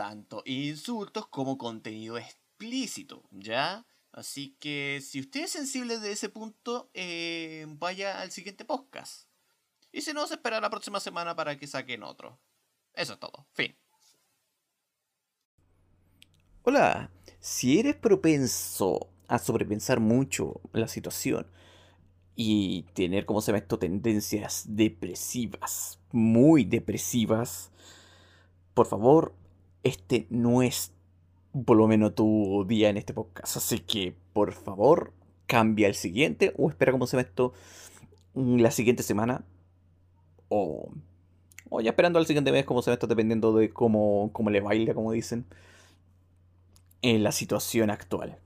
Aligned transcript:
tanto 0.00 0.42
insultos 0.46 1.26
como 1.26 1.58
contenido 1.58 2.16
explícito, 2.16 3.22
¿ya? 3.32 3.84
Así 4.12 4.56
que 4.58 5.02
si 5.04 5.20
usted 5.20 5.42
es 5.42 5.50
sensible 5.50 5.98
de 5.98 6.12
ese 6.12 6.30
punto, 6.30 6.90
eh, 6.94 7.66
vaya 7.68 8.22
al 8.22 8.30
siguiente 8.30 8.64
podcast. 8.64 9.28
Y 9.92 10.00
si 10.00 10.14
no, 10.14 10.26
se 10.26 10.36
espera 10.36 10.58
la 10.58 10.70
próxima 10.70 11.00
semana 11.00 11.36
para 11.36 11.58
que 11.58 11.66
saquen 11.66 12.02
otro. 12.02 12.40
Eso 12.94 13.12
es 13.12 13.18
todo. 13.18 13.46
Fin. 13.52 13.76
Hola, 16.62 17.10
si 17.38 17.78
eres 17.78 17.96
propenso 17.96 19.10
a 19.28 19.38
sobrepensar 19.38 20.00
mucho 20.00 20.62
la 20.72 20.88
situación 20.88 21.46
y 22.34 22.84
tener, 22.94 23.26
como 23.26 23.42
se 23.42 23.52
ve 23.52 23.58
esto, 23.58 23.78
tendencias 23.78 24.64
depresivas, 24.66 26.00
muy 26.10 26.64
depresivas, 26.64 27.70
por 28.72 28.86
favor, 28.86 29.34
este 29.82 30.26
no 30.30 30.62
es 30.62 30.92
por 31.64 31.76
lo 31.76 31.88
menos 31.88 32.14
tu 32.14 32.64
día 32.68 32.88
en 32.88 32.96
este 32.96 33.14
podcast. 33.14 33.56
Así 33.56 33.80
que, 33.80 34.14
por 34.32 34.52
favor, 34.52 35.12
cambia 35.46 35.88
el 35.88 35.94
siguiente 35.94 36.54
o 36.56 36.68
espera 36.68 36.92
como 36.92 37.06
se 37.06 37.16
ve 37.16 37.22
esto 37.22 37.52
la 38.34 38.70
siguiente 38.70 39.02
semana. 39.02 39.44
O, 40.48 40.90
o 41.68 41.80
ya 41.80 41.90
esperando 41.90 42.18
al 42.18 42.26
siguiente 42.26 42.52
mes, 42.52 42.64
como 42.64 42.82
se 42.82 42.90
ve 42.90 42.94
esto, 42.94 43.06
dependiendo 43.06 43.52
de 43.54 43.70
cómo, 43.70 44.30
cómo 44.32 44.50
le 44.50 44.60
baila, 44.60 44.94
como 44.94 45.12
dicen, 45.12 45.46
en 47.02 47.22
la 47.22 47.32
situación 47.32 47.90
actual. 47.90 48.38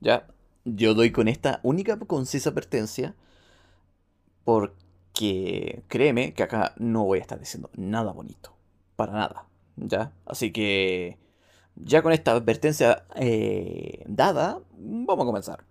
Ya, 0.00 0.26
yo 0.64 0.94
doy 0.94 1.10
con 1.12 1.28
esta 1.28 1.60
única 1.62 1.98
concisa 1.98 2.50
advertencia 2.50 3.14
porque 4.44 5.82
créeme 5.88 6.32
que 6.34 6.42
acá 6.42 6.74
no 6.78 7.04
voy 7.04 7.18
a 7.18 7.22
estar 7.22 7.38
diciendo 7.38 7.70
nada 7.74 8.12
bonito. 8.12 8.54
Para 8.96 9.12
nada. 9.12 9.47
¿Ya? 9.80 10.12
Así 10.26 10.52
que 10.52 11.18
ya 11.76 12.02
con 12.02 12.12
esta 12.12 12.32
advertencia 12.32 13.04
eh, 13.16 14.04
dada, 14.06 14.60
vamos 14.76 15.22
a 15.22 15.26
comenzar. 15.26 15.64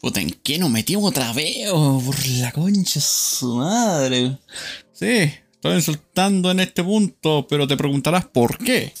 Puta, 0.00 0.20
¿en 0.20 0.30
qué 0.42 0.58
nos 0.58 0.70
metimos 0.70 1.10
otra 1.10 1.32
vez? 1.32 1.68
Oh, 1.72 2.00
por 2.04 2.26
la 2.26 2.52
concha 2.52 3.00
su 3.00 3.56
madre. 3.56 4.38
Sí, 4.92 5.30
estoy 5.52 5.74
insultando 5.74 6.50
en 6.50 6.60
este 6.60 6.84
punto, 6.84 7.46
pero 7.48 7.66
te 7.66 7.76
preguntarás 7.76 8.24
por 8.26 8.58
qué. 8.58 8.92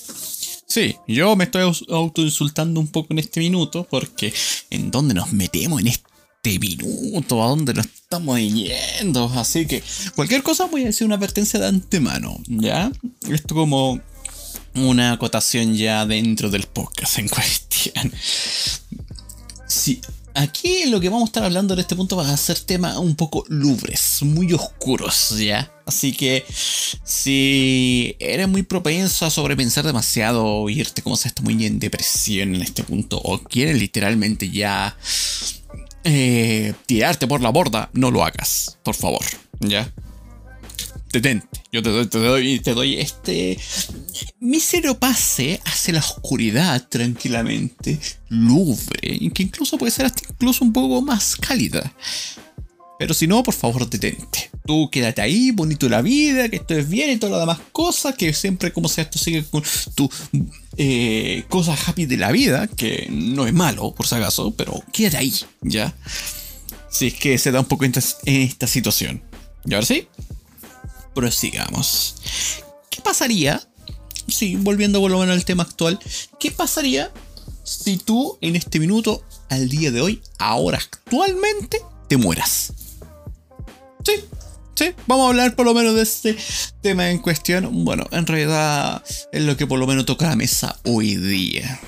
Sí, 0.66 0.96
yo 1.06 1.34
me 1.36 1.44
estoy 1.44 1.72
autoinsultando 1.88 2.80
un 2.80 2.88
poco 2.88 3.12
en 3.12 3.20
este 3.20 3.40
minuto 3.40 3.86
porque 3.88 4.34
¿en 4.70 4.90
dónde 4.90 5.14
nos 5.14 5.32
metemos 5.32 5.80
en 5.80 5.86
este 5.86 6.58
minuto? 6.58 7.42
¿A 7.42 7.48
dónde 7.48 7.74
nos 7.74 7.86
estamos 7.86 8.38
yendo? 8.40 9.32
Así 9.34 9.66
que 9.66 9.82
cualquier 10.14 10.42
cosa 10.42 10.66
voy 10.66 10.82
a 10.82 10.86
decir 10.86 11.06
una 11.06 11.14
advertencia 11.14 11.58
de 11.60 11.68
antemano, 11.68 12.38
¿ya? 12.46 12.92
Esto 13.30 13.54
como 13.54 14.00
una 14.74 15.12
acotación 15.12 15.74
ya 15.74 16.04
dentro 16.06 16.50
del 16.50 16.64
podcast 16.64 17.18
en 17.18 17.28
cuestión. 17.28 18.12
Sí, 19.66 20.00
aquí 20.38 20.86
lo 20.86 21.00
que 21.00 21.08
vamos 21.08 21.24
a 21.24 21.26
estar 21.26 21.44
hablando 21.44 21.74
en 21.74 21.80
este 21.80 21.96
punto 21.96 22.16
va 22.16 22.30
a 22.30 22.36
ser 22.36 22.58
temas 22.60 22.96
un 22.96 23.16
poco 23.16 23.44
lubres, 23.48 24.18
muy 24.22 24.52
oscuros, 24.52 25.34
¿ya? 25.38 25.72
Así 25.86 26.12
que 26.12 26.44
si 26.48 28.16
eres 28.20 28.48
muy 28.48 28.62
propenso 28.62 29.26
a 29.26 29.30
sobrepensar 29.30 29.84
demasiado 29.84 30.44
o 30.44 30.70
irte 30.70 31.02
como 31.02 31.16
se 31.16 31.28
está 31.28 31.42
muy 31.42 31.64
en 31.66 31.78
depresión 31.78 32.54
en 32.54 32.62
este 32.62 32.84
punto 32.84 33.20
o 33.22 33.38
quieres 33.38 33.78
literalmente 33.78 34.50
ya 34.50 34.96
eh, 36.04 36.74
tirarte 36.86 37.26
por 37.26 37.40
la 37.40 37.50
borda, 37.50 37.90
no 37.92 38.10
lo 38.10 38.24
hagas, 38.24 38.78
por 38.84 38.94
favor, 38.94 39.24
¿ya? 39.60 39.92
Detente. 41.12 41.62
Yo 41.72 41.82
te 41.82 41.90
doy, 41.90 42.06
te 42.06 42.18
doy, 42.18 42.60
te 42.60 42.74
doy 42.74 42.98
este 42.98 43.58
mísero 44.40 44.98
pase 44.98 45.60
hacia 45.64 45.94
la 45.94 46.00
oscuridad 46.00 46.86
tranquilamente, 46.88 47.98
lubre, 48.28 49.30
que 49.34 49.42
incluso 49.42 49.78
puede 49.78 49.92
ser 49.92 50.06
hasta 50.06 50.22
incluso 50.28 50.64
un 50.64 50.72
poco 50.72 51.02
más 51.02 51.36
cálida. 51.36 51.92
Pero 52.98 53.14
si 53.14 53.28
no, 53.28 53.42
por 53.44 53.54
favor, 53.54 53.88
detente. 53.88 54.50
Tú 54.66 54.90
quédate 54.90 55.22
ahí, 55.22 55.52
bonito 55.52 55.88
la 55.88 56.02
vida, 56.02 56.48
que 56.48 56.56
esto 56.56 56.74
es 56.74 56.88
bien 56.88 57.10
y 57.10 57.16
todas 57.16 57.32
las 57.32 57.40
demás 57.40 57.60
cosas, 57.70 58.16
que 58.16 58.32
siempre 58.32 58.72
como 58.72 58.88
sea 58.88 59.04
esto 59.04 59.18
sigue 59.18 59.44
con 59.44 59.62
tu 59.94 60.10
eh, 60.76 61.44
cosas 61.48 61.88
happy 61.88 62.06
de 62.06 62.16
la 62.16 62.32
vida, 62.32 62.66
que 62.66 63.06
no 63.08 63.46
es 63.46 63.54
malo, 63.54 63.94
por 63.94 64.06
si 64.06 64.16
acaso, 64.16 64.52
pero 64.56 64.82
quédate 64.92 65.18
ahí, 65.18 65.32
¿ya? 65.62 65.94
Si 66.90 67.06
es 67.06 67.14
que 67.14 67.38
se 67.38 67.52
da 67.52 67.60
un 67.60 67.66
poco 67.66 67.84
en 67.84 67.92
esta 68.24 68.66
situación. 68.66 69.22
¿Y 69.64 69.74
ahora 69.74 69.86
sí? 69.86 70.08
Prosigamos. 71.18 72.14
¿Qué 72.90 73.00
pasaría? 73.00 73.60
Sí, 74.28 74.54
volviendo 74.54 75.00
por 75.00 75.10
lo 75.10 75.18
menos 75.18 75.34
al 75.34 75.44
tema 75.44 75.64
actual. 75.64 75.98
¿Qué 76.38 76.52
pasaría 76.52 77.10
si 77.64 77.96
tú 77.96 78.38
en 78.40 78.54
este 78.54 78.78
minuto, 78.78 79.24
al 79.50 79.68
día 79.68 79.90
de 79.90 80.00
hoy, 80.00 80.22
ahora 80.38 80.78
actualmente, 80.78 81.82
te 82.08 82.16
mueras? 82.16 82.72
Sí, 84.04 84.12
sí, 84.76 84.92
vamos 85.08 85.26
a 85.26 85.30
hablar 85.30 85.56
por 85.56 85.66
lo 85.66 85.74
menos 85.74 85.96
de 85.96 86.02
este 86.02 86.36
tema 86.82 87.10
en 87.10 87.18
cuestión. 87.18 87.84
Bueno, 87.84 88.06
en 88.12 88.24
realidad 88.24 89.02
es 89.32 89.42
lo 89.42 89.56
que 89.56 89.66
por 89.66 89.80
lo 89.80 89.88
menos 89.88 90.06
toca 90.06 90.28
la 90.28 90.36
mesa 90.36 90.78
hoy 90.84 91.16
día. 91.16 91.80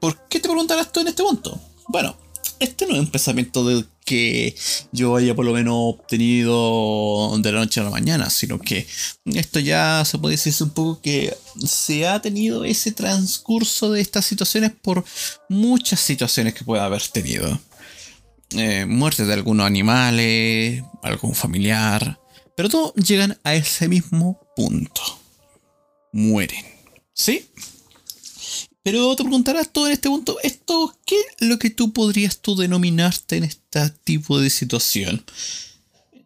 ¿Por 0.00 0.26
qué 0.28 0.40
te 0.40 0.48
preguntarás 0.48 0.90
tú 0.90 1.00
en 1.00 1.08
este 1.08 1.22
punto? 1.22 1.60
Bueno, 1.86 2.16
este 2.58 2.84
no 2.86 2.94
es 2.94 3.00
un 3.00 3.10
pensamiento 3.12 3.64
de 3.64 3.84
que 4.10 4.56
yo 4.90 5.14
haya 5.14 5.36
por 5.36 5.44
lo 5.44 5.52
menos 5.52 5.74
obtenido 5.76 7.32
de 7.38 7.52
la 7.52 7.60
noche 7.60 7.78
a 7.78 7.84
la 7.84 7.90
mañana, 7.90 8.28
sino 8.28 8.58
que 8.58 8.84
esto 9.26 9.60
ya 9.60 10.04
se 10.04 10.18
puede 10.18 10.34
decir 10.34 10.52
un 10.64 10.70
poco 10.70 11.00
que 11.00 11.32
se 11.64 12.08
ha 12.08 12.20
tenido 12.20 12.64
ese 12.64 12.90
transcurso 12.90 13.92
de 13.92 14.00
estas 14.00 14.24
situaciones 14.24 14.72
por 14.72 15.04
muchas 15.48 16.00
situaciones 16.00 16.54
que 16.54 16.64
pueda 16.64 16.86
haber 16.86 17.06
tenido. 17.06 17.60
Eh, 18.56 18.84
muerte 18.84 19.26
de 19.26 19.32
algunos 19.32 19.64
animales, 19.64 20.82
algún 21.04 21.36
familiar, 21.36 22.18
pero 22.56 22.68
todos 22.68 22.92
llegan 22.96 23.38
a 23.44 23.54
ese 23.54 23.86
mismo 23.86 24.40
punto. 24.56 25.02
Mueren. 26.12 26.64
¿Sí? 27.14 27.46
Pero 28.90 29.14
te 29.14 29.22
preguntarás 29.22 29.72
tú 29.72 29.86
en 29.86 29.92
este 29.92 30.08
punto, 30.08 30.36
¿esto 30.42 30.92
qué 31.06 31.14
es 31.14 31.46
lo 31.46 31.60
que 31.60 31.70
tú 31.70 31.92
podrías 31.92 32.40
tú 32.40 32.56
denominarte 32.56 33.36
en 33.36 33.44
este 33.44 33.88
tipo 34.02 34.40
de 34.40 34.50
situación? 34.50 35.24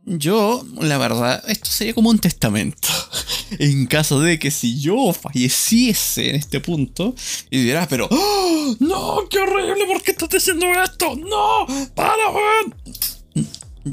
Yo, 0.06 0.66
la 0.80 0.97
verdad, 0.97 1.44
esto 1.47 1.68
sería 1.71 1.92
como 1.92 2.09
un 2.09 2.18
testamento. 2.18 2.89
En 3.59 3.84
caso 3.84 4.18
de 4.21 4.39
que 4.39 4.50
si 4.50 4.80
yo 4.80 5.12
falleciese 5.12 6.30
en 6.30 6.36
este 6.36 6.59
punto, 6.60 7.15
y 7.50 7.59
dirás, 7.59 7.86
pero, 7.86 8.09
¡Oh, 8.10 8.77
no, 8.80 9.28
qué 9.28 9.41
horrible, 9.41 9.84
¿por 9.86 10.03
qué 10.03 10.12
estás 10.12 10.30
diciendo 10.30 10.66
esto? 10.83 11.15
No, 11.16 11.66
para, 11.94 12.33
man. 12.33 13.44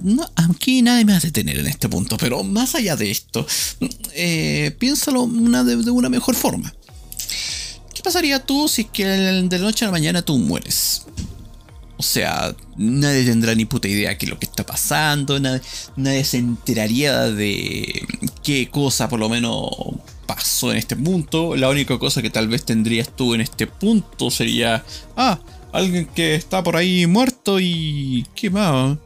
No, 0.01 0.25
aquí 0.37 0.81
nadie 0.81 1.03
me 1.03 1.11
va 1.11 1.17
a 1.17 1.21
detener 1.21 1.59
en 1.59 1.67
este 1.67 1.89
punto, 1.89 2.15
pero 2.17 2.41
más 2.45 2.73
allá 2.75 2.95
de 2.95 3.11
esto, 3.11 3.45
eh, 4.13 4.73
piénsalo 4.79 5.27
de 5.27 5.91
una 5.91 6.07
mejor 6.07 6.35
forma. 6.35 6.73
¿Qué 8.01 8.05
pasaría 8.05 8.43
tú 8.43 8.67
si 8.67 8.85
que 8.85 9.05
de 9.05 9.59
la 9.59 9.63
noche 9.63 9.85
a 9.85 9.89
la 9.89 9.91
mañana 9.91 10.23
tú 10.23 10.35
mueres? 10.39 11.05
O 11.97 12.01
sea, 12.01 12.55
nadie 12.75 13.23
tendrá 13.23 13.53
ni 13.53 13.65
puta 13.65 13.87
idea 13.87 14.15
de 14.15 14.25
lo 14.25 14.39
que 14.39 14.47
está 14.47 14.65
pasando, 14.65 15.39
nadie, 15.39 15.61
nadie 15.97 16.23
se 16.23 16.39
enteraría 16.39 17.27
de 17.27 18.07
qué 18.41 18.71
cosa 18.71 19.07
por 19.07 19.19
lo 19.19 19.29
menos 19.29 19.69
pasó 20.25 20.71
en 20.71 20.79
este 20.79 20.95
punto. 20.95 21.55
La 21.55 21.69
única 21.69 21.99
cosa 21.99 22.23
que 22.23 22.31
tal 22.31 22.47
vez 22.47 22.65
tendrías 22.65 23.15
tú 23.15 23.35
en 23.35 23.41
este 23.41 23.67
punto 23.67 24.31
sería, 24.31 24.83
ah, 25.15 25.39
alguien 25.71 26.07
que 26.07 26.33
está 26.33 26.63
por 26.63 26.77
ahí 26.77 27.05
muerto 27.05 27.59
y... 27.59 28.25
¿Qué 28.33 28.49
más? 28.49 28.97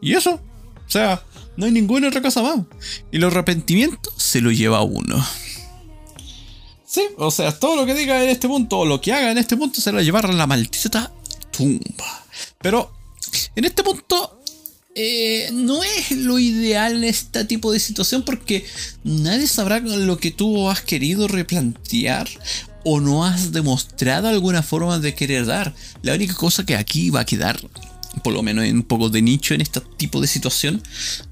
¿Y 0.00 0.14
eso? 0.14 0.40
O 0.88 0.90
sea, 0.90 1.22
No 1.56 1.66
hay 1.66 1.70
ninguna 1.70 2.08
otra 2.08 2.20
cosa 2.20 2.42
más. 2.42 2.66
Y 3.12 3.18
los 3.18 3.32
arrepentimientos 3.32 4.12
se 4.16 4.40
lo 4.40 4.50
lleva 4.50 4.82
uno. 4.82 5.24
Sí, 6.90 7.02
o 7.18 7.30
sea, 7.30 7.56
todo 7.56 7.76
lo 7.76 7.86
que 7.86 7.94
diga 7.94 8.20
en 8.20 8.30
este 8.30 8.48
punto, 8.48 8.80
o 8.80 8.84
lo 8.84 9.00
que 9.00 9.12
haga 9.12 9.30
en 9.30 9.38
este 9.38 9.56
punto, 9.56 9.80
se 9.80 9.92
lo 9.92 10.02
llevar 10.02 10.26
a 10.26 10.32
la 10.32 10.48
maldita 10.48 11.12
tumba. 11.52 12.26
Pero, 12.60 12.92
en 13.54 13.64
este 13.64 13.84
punto, 13.84 14.42
eh, 14.96 15.50
no 15.52 15.84
es 15.84 16.10
lo 16.10 16.40
ideal 16.40 16.96
en 16.96 17.04
este 17.04 17.44
tipo 17.44 17.70
de 17.70 17.78
situación 17.78 18.24
porque 18.24 18.66
nadie 19.04 19.46
sabrá 19.46 19.78
lo 19.78 20.18
que 20.18 20.32
tú 20.32 20.68
has 20.68 20.80
querido 20.80 21.28
replantear 21.28 22.28
o 22.84 22.98
no 22.98 23.24
has 23.24 23.52
demostrado 23.52 24.26
alguna 24.26 24.64
forma 24.64 24.98
de 24.98 25.14
querer 25.14 25.46
dar. 25.46 25.72
La 26.02 26.14
única 26.14 26.34
cosa 26.34 26.66
que 26.66 26.74
aquí 26.74 27.10
va 27.10 27.20
a 27.20 27.24
quedar, 27.24 27.60
por 28.24 28.32
lo 28.32 28.42
menos 28.42 28.64
en 28.64 28.78
un 28.78 28.82
poco 28.82 29.10
de 29.10 29.22
nicho 29.22 29.54
en 29.54 29.60
este 29.60 29.80
tipo 29.96 30.20
de 30.20 30.26
situación, 30.26 30.82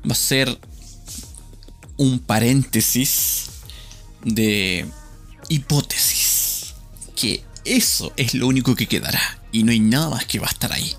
va 0.08 0.12
a 0.12 0.14
ser 0.14 0.56
un 1.96 2.20
paréntesis 2.20 3.46
de 4.24 4.86
hipótesis. 5.48 6.74
Que 7.16 7.42
eso 7.64 8.12
es 8.16 8.34
lo 8.34 8.46
único 8.46 8.74
que 8.74 8.86
quedará 8.86 9.20
y 9.52 9.62
no 9.62 9.72
hay 9.72 9.80
nada 9.80 10.10
más 10.10 10.26
que 10.26 10.38
va 10.38 10.46
a 10.46 10.50
estar 10.50 10.72
ahí. 10.72 10.94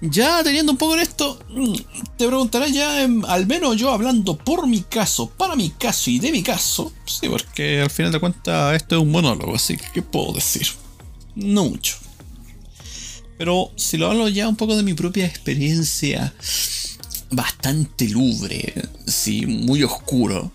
Ya 0.00 0.44
teniendo 0.44 0.72
un 0.72 0.78
poco 0.78 0.94
en 0.94 1.00
esto, 1.00 1.38
te 2.18 2.26
preguntarás 2.26 2.70
ya, 2.70 3.02
em, 3.02 3.24
al 3.24 3.46
menos 3.46 3.76
yo 3.76 3.90
hablando 3.90 4.36
por 4.36 4.66
mi 4.66 4.82
caso, 4.82 5.30
para 5.30 5.56
mi 5.56 5.70
caso 5.70 6.10
y 6.10 6.18
de 6.18 6.32
mi 6.32 6.42
caso. 6.42 6.92
Sí, 7.06 7.28
porque 7.28 7.80
al 7.80 7.90
final 7.90 8.12
de 8.12 8.20
cuentas 8.20 8.76
esto 8.76 8.96
es 8.96 9.02
un 9.02 9.10
monólogo, 9.10 9.54
así 9.54 9.76
que 9.76 9.86
¿qué 9.94 10.02
puedo 10.02 10.34
decir? 10.34 10.66
No 11.34 11.64
mucho. 11.64 11.96
Pero 13.38 13.72
si 13.76 13.96
lo 13.96 14.10
hablo 14.10 14.28
ya 14.28 14.48
un 14.48 14.56
poco 14.56 14.76
de 14.76 14.82
mi 14.82 14.92
propia 14.92 15.26
experiencia, 15.26 16.34
bastante 17.30 18.08
lubre, 18.08 18.74
sí, 19.06 19.46
muy 19.46 19.82
oscuro, 19.82 20.52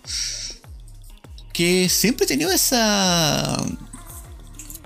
siempre 1.89 2.25
he 2.25 2.27
tenido 2.27 2.51
esa 2.51 3.57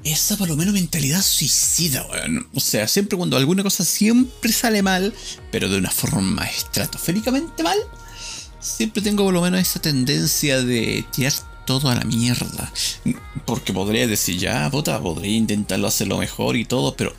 esa 0.06 0.38
por 0.38 0.48
lo 0.48 0.56
menos 0.56 0.74
mentalidad 0.74 1.22
suicida, 1.22 2.06
weón. 2.06 2.48
O 2.54 2.60
sea, 2.60 2.88
siempre 2.88 3.18
cuando 3.18 3.38
alguna 3.38 3.64
cosa 3.64 3.84
siempre 3.84 4.52
sale 4.52 4.84
mal, 4.84 5.14
pero 5.52 5.68
de 5.68 5.78
una 5.78 5.90
forma 5.90 6.46
estratosféricamente 6.46 7.64
mal, 7.64 7.78
siempre 8.60 9.02
tengo 9.02 9.24
por 9.24 9.34
lo 9.34 9.42
menos 9.42 9.60
esa 9.60 9.82
tendencia 9.82 10.62
de 10.62 11.04
tirar 11.12 11.34
todo 11.66 11.90
a 11.90 11.96
la 11.96 12.04
mierda. 12.04 12.72
Porque 13.46 13.74
podría 13.74 14.06
decir, 14.06 14.38
ya, 14.38 14.70
puta, 14.70 15.00
podría 15.02 15.36
intentarlo 15.36 15.88
hacerlo 15.88 16.20
mejor 16.20 16.56
y 16.56 16.66
todo, 16.66 16.96
pero 16.96 17.16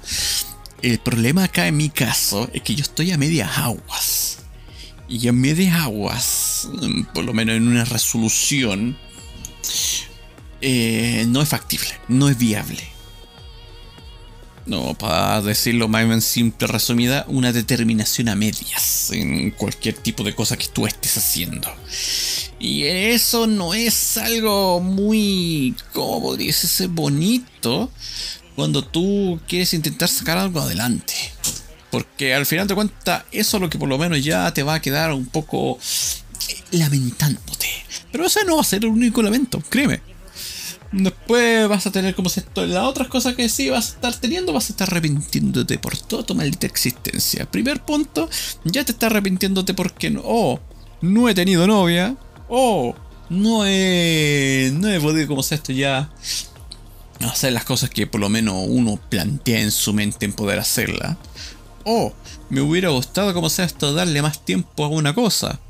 el 0.83 0.99
problema 1.01 1.45
acá 1.45 1.67
en 1.67 1.77
mi 1.77 1.89
caso 1.89 2.49
es 2.53 2.63
que 2.63 2.77
yo 2.77 2.83
estoy 2.83 3.11
a 3.11 3.19
medias 3.19 3.59
aguas. 3.59 4.39
Y 5.09 5.27
a 5.29 5.33
medias 5.33 5.75
aguas, 5.81 6.69
por 7.15 7.25
lo 7.25 7.33
menos 7.33 7.57
en 7.57 7.67
una 7.67 7.85
resolución, 7.85 8.97
eh, 10.61 11.25
no 11.29 11.43
es 11.43 11.49
factible, 11.49 11.89
no 12.09 12.29
es 12.29 12.39
viable. 12.39 12.97
No, 14.67 14.95
para 14.95 15.41
decirlo 15.43 15.87
más 15.87 16.03
en 16.03 16.21
simple, 16.21 16.67
resumida, 16.67 17.25
una 17.29 17.53
determinación 17.53 18.29
a 18.29 18.35
medias 18.35 19.13
en 19.13 19.53
cualquier 19.53 19.95
tipo 19.95 20.25
de 20.25 20.35
cosa 20.35 20.57
que 20.57 20.67
tú 20.67 20.87
estés 20.87 21.17
haciendo. 21.17 21.69
Y 22.59 22.83
eso 22.85 23.47
no 23.47 23.75
es 23.75 24.17
algo 24.17 24.81
muy, 24.81 25.77
¿cómo 25.93 26.21
podría 26.21 26.53
ser 26.53 26.89
bonito? 26.89 27.93
Cuando 28.57 28.83
tú 28.83 29.39
quieres 29.47 29.73
intentar 29.73 30.09
sacar 30.09 30.37
algo 30.37 30.61
adelante. 30.61 31.15
Porque 31.91 32.35
al 32.35 32.45
final 32.45 32.67
de 32.67 32.75
cuentas, 32.75 33.25
eso 33.31 33.59
es 33.59 33.61
lo 33.61 33.71
que 33.71 33.79
por 33.79 33.89
lo 33.89 33.99
menos 33.99 34.25
ya 34.25 34.53
te 34.53 34.65
va 34.65 34.75
a 34.75 34.83
quedar 34.83 35.13
un 35.13 35.27
poco 35.27 35.79
lamentándote. 36.71 37.67
Pero 38.13 38.27
ese 38.27 38.45
no 38.45 38.57
va 38.57 38.63
a 38.63 38.65
ser 38.65 38.85
el 38.85 38.91
único 38.91 39.23
lamento, 39.23 39.63
créeme. 39.69 40.01
Después 40.93 41.69
vas 41.69 41.87
a 41.87 41.91
tener 41.91 42.15
como 42.15 42.29
si 42.29 42.41
esto. 42.41 42.65
Las 42.65 42.85
otras 42.85 43.09
cosas 43.09 43.35
que 43.35 43.49
sí 43.49 43.69
vas 43.71 43.91
a 43.91 43.95
estar 43.95 44.15
teniendo, 44.15 44.53
vas 44.53 44.71
a 44.71 44.73
estar 44.73 44.89
arrepintiéndote 44.89 45.79
por 45.79 45.97
toda 45.97 46.25
tu 46.25 46.35
maldita 46.35 46.67
existencia. 46.67 47.45
Primer 47.51 47.85
punto, 47.85 48.31
ya 48.65 48.85
te 48.85 48.93
estás 48.93 49.11
arrepintiéndote 49.11 49.75
porque 49.75 50.11
no. 50.11 50.23
Oh, 50.25 50.61
no 51.01 51.29
he 51.29 51.35
tenido 51.35 51.67
novia. 51.67 52.17
Oh, 52.49 52.95
no 53.29 53.67
he. 53.67 54.71
No 54.75 54.89
he 54.89 55.01
podido, 55.01 55.27
como 55.27 55.43
esto 55.43 55.73
ya. 55.73 56.11
Hacer 57.21 57.53
las 57.53 57.65
cosas 57.65 57.91
que 57.91 58.07
por 58.07 58.21
lo 58.21 58.29
menos 58.29 58.67
uno 58.69 58.99
plantea 59.11 59.61
en 59.61 59.73
su 59.73 59.93
mente 59.93 60.25
en 60.25 60.33
poder 60.33 60.59
hacerla. 60.59 61.19
Oh, 61.85 62.13
me 62.49 62.61
hubiera 62.61 62.91
gustado, 62.91 63.35
como 63.35 63.51
sea 63.51 63.65
esto, 63.65 63.93
darle 63.93 64.23
más 64.23 64.45
tiempo 64.45 64.85
a 64.85 64.89
una 64.89 65.15
cosa 65.15 65.61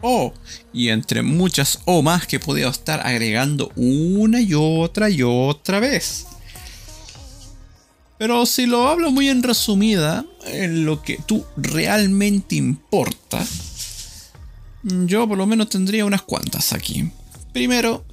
o. 0.00 0.32
Y 0.72 0.88
entre 0.88 1.22
muchas 1.22 1.80
o 1.84 2.02
más 2.02 2.26
que 2.26 2.40
podía 2.40 2.68
estar 2.68 3.06
agregando 3.06 3.70
una 3.76 4.40
y 4.40 4.54
otra 4.54 5.10
y 5.10 5.22
otra 5.22 5.80
vez. 5.80 6.26
Pero 8.18 8.46
si 8.46 8.66
lo 8.66 8.88
hablo 8.88 9.10
muy 9.10 9.28
en 9.28 9.42
resumida, 9.42 10.24
en 10.46 10.86
lo 10.86 11.02
que 11.02 11.18
tú 11.26 11.44
realmente 11.56 12.56
importa, 12.56 13.44
yo 14.82 15.28
por 15.28 15.36
lo 15.36 15.46
menos 15.46 15.68
tendría 15.68 16.04
unas 16.04 16.22
cuantas 16.22 16.72
aquí. 16.72 17.10
Primero, 17.52 18.04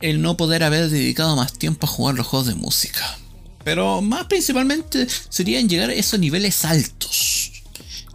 el 0.00 0.22
no 0.22 0.36
poder 0.36 0.62
haber 0.62 0.90
dedicado 0.90 1.34
más 1.34 1.52
tiempo 1.54 1.86
a 1.86 1.90
jugar 1.90 2.14
los 2.14 2.26
juegos 2.26 2.48
de 2.48 2.54
música. 2.54 3.18
Pero 3.64 4.00
más 4.00 4.26
principalmente 4.26 5.06
serían 5.28 5.68
llegar 5.68 5.90
a 5.90 5.94
esos 5.94 6.18
niveles 6.18 6.64
altos 6.64 7.31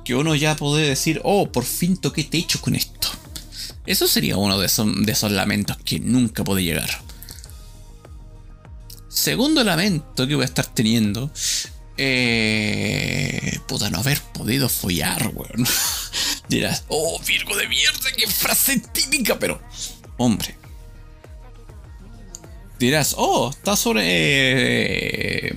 que 0.07 0.15
uno 0.15 0.35
ya 0.35 0.55
puede 0.55 0.87
decir, 0.87 1.19
oh, 1.25 1.51
por 1.51 1.65
fin 1.65 1.97
toqué 1.97 2.23
techo 2.23 2.61
con 2.61 2.75
esto. 2.75 3.09
Eso 3.85 4.07
sería 4.07 4.37
uno 4.37 4.57
de 4.57 4.67
esos, 4.67 4.87
de 5.05 5.11
esos 5.11 5.33
lamentos 5.33 5.75
que 5.83 5.99
nunca 5.99 6.45
puede 6.45 6.63
llegar. 6.63 6.89
Segundo 9.09 9.65
lamento 9.65 10.25
que 10.25 10.35
voy 10.35 10.43
a 10.43 10.45
estar 10.45 10.65
teniendo. 10.65 11.29
Eh, 11.97 13.59
puta, 13.67 13.89
no 13.89 13.97
haber 13.99 14.21
podido 14.33 14.69
follar, 14.69 15.29
weón. 15.33 15.67
Dirás, 16.47 16.85
oh, 16.87 17.19
Virgo 17.27 17.57
de 17.57 17.67
mierda, 17.67 18.09
qué 18.15 18.27
frase 18.27 18.79
típica, 18.79 19.37
pero. 19.37 19.61
Hombre. 20.15 20.55
Dirás, 22.79 23.13
oh, 23.17 23.49
está 23.49 23.75
sobre. 23.75 24.03
Eh, 24.05 25.53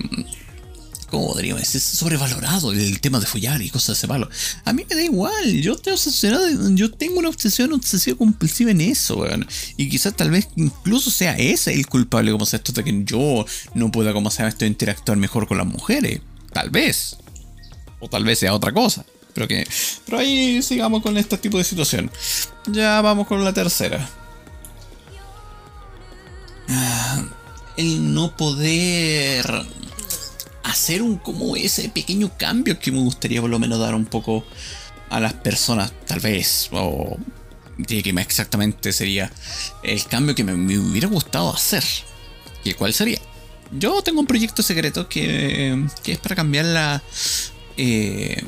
¿cómo 1.11 1.27
podríamos 1.27 1.61
decir? 1.61 1.81
Sobrevalorado 1.81 2.71
el 2.71 2.99
tema 3.01 3.19
de 3.19 3.27
follar 3.27 3.61
y 3.61 3.69
cosas 3.69 3.87
de 3.87 3.93
ese 3.93 4.07
palo. 4.07 4.29
A 4.65 4.73
mí 4.73 4.85
me 4.89 4.95
da 4.95 5.03
igual, 5.03 5.61
yo 5.61 5.73
estoy 5.73 5.93
obsesionado, 5.93 6.47
yo 6.69 6.89
tengo 6.89 7.19
una 7.19 7.29
obsesión 7.29 7.73
obsesiva 7.73 8.17
compulsiva 8.17 8.71
en 8.71 8.81
eso, 8.81 9.17
weón. 9.17 9.47
Y 9.77 9.89
quizás 9.89 10.15
tal 10.15 10.31
vez 10.31 10.47
incluso 10.55 11.11
sea 11.11 11.37
ese 11.37 11.73
el 11.73 11.85
culpable, 11.85 12.31
como 12.31 12.45
sea 12.45 12.57
esto, 12.57 12.71
de 12.71 12.83
que 12.83 13.03
yo 13.03 13.45
no 13.75 13.91
pueda, 13.91 14.13
como 14.13 14.31
sea 14.31 14.47
esto, 14.47 14.65
interactuar 14.65 15.17
mejor 15.17 15.47
con 15.47 15.57
las 15.57 15.67
mujeres. 15.67 16.21
Tal 16.53 16.69
vez. 16.69 17.17
O 17.99 18.09
tal 18.09 18.23
vez 18.23 18.39
sea 18.39 18.53
otra 18.53 18.71
cosa. 18.71 19.05
Pero 19.33 19.47
que. 19.47 19.67
Pero 20.05 20.17
ahí 20.17 20.61
sigamos 20.63 21.03
con 21.03 21.17
este 21.17 21.37
tipo 21.37 21.57
de 21.57 21.63
situación. 21.63 22.09
Ya 22.67 23.01
vamos 23.01 23.27
con 23.27 23.43
la 23.43 23.53
tercera. 23.53 24.09
Ah, 26.69 27.23
el 27.77 28.13
no 28.13 28.35
poder 28.35 29.45
hacer 30.63 31.01
un 31.01 31.17
como 31.17 31.55
ese 31.55 31.89
pequeño 31.89 32.31
cambio 32.37 32.79
que 32.79 32.91
me 32.91 32.99
gustaría 32.99 33.41
por 33.41 33.49
lo 33.49 33.59
menos 33.59 33.79
dar 33.79 33.95
un 33.95 34.05
poco 34.05 34.45
a 35.09 35.19
las 35.19 35.33
personas, 35.33 35.91
tal 36.05 36.19
vez, 36.19 36.69
o 36.71 37.17
que 37.85 38.13
más 38.13 38.25
exactamente 38.25 38.93
sería 38.93 39.31
el 39.83 40.03
cambio 40.05 40.35
que 40.35 40.43
me, 40.43 40.53
hubiera 40.77 41.07
gustado 41.07 41.53
hacer. 41.53 41.83
¿Y 42.63 42.73
cuál 42.73 42.93
sería? 42.93 43.19
Yo 43.71 44.01
tengo 44.01 44.19
un 44.19 44.27
proyecto 44.27 44.61
secreto 44.61 45.07
que, 45.09 45.85
que 46.03 46.13
es 46.13 46.17
para 46.19 46.35
cambiar 46.35 46.65
la... 46.65 47.03
Eh, 47.77 48.43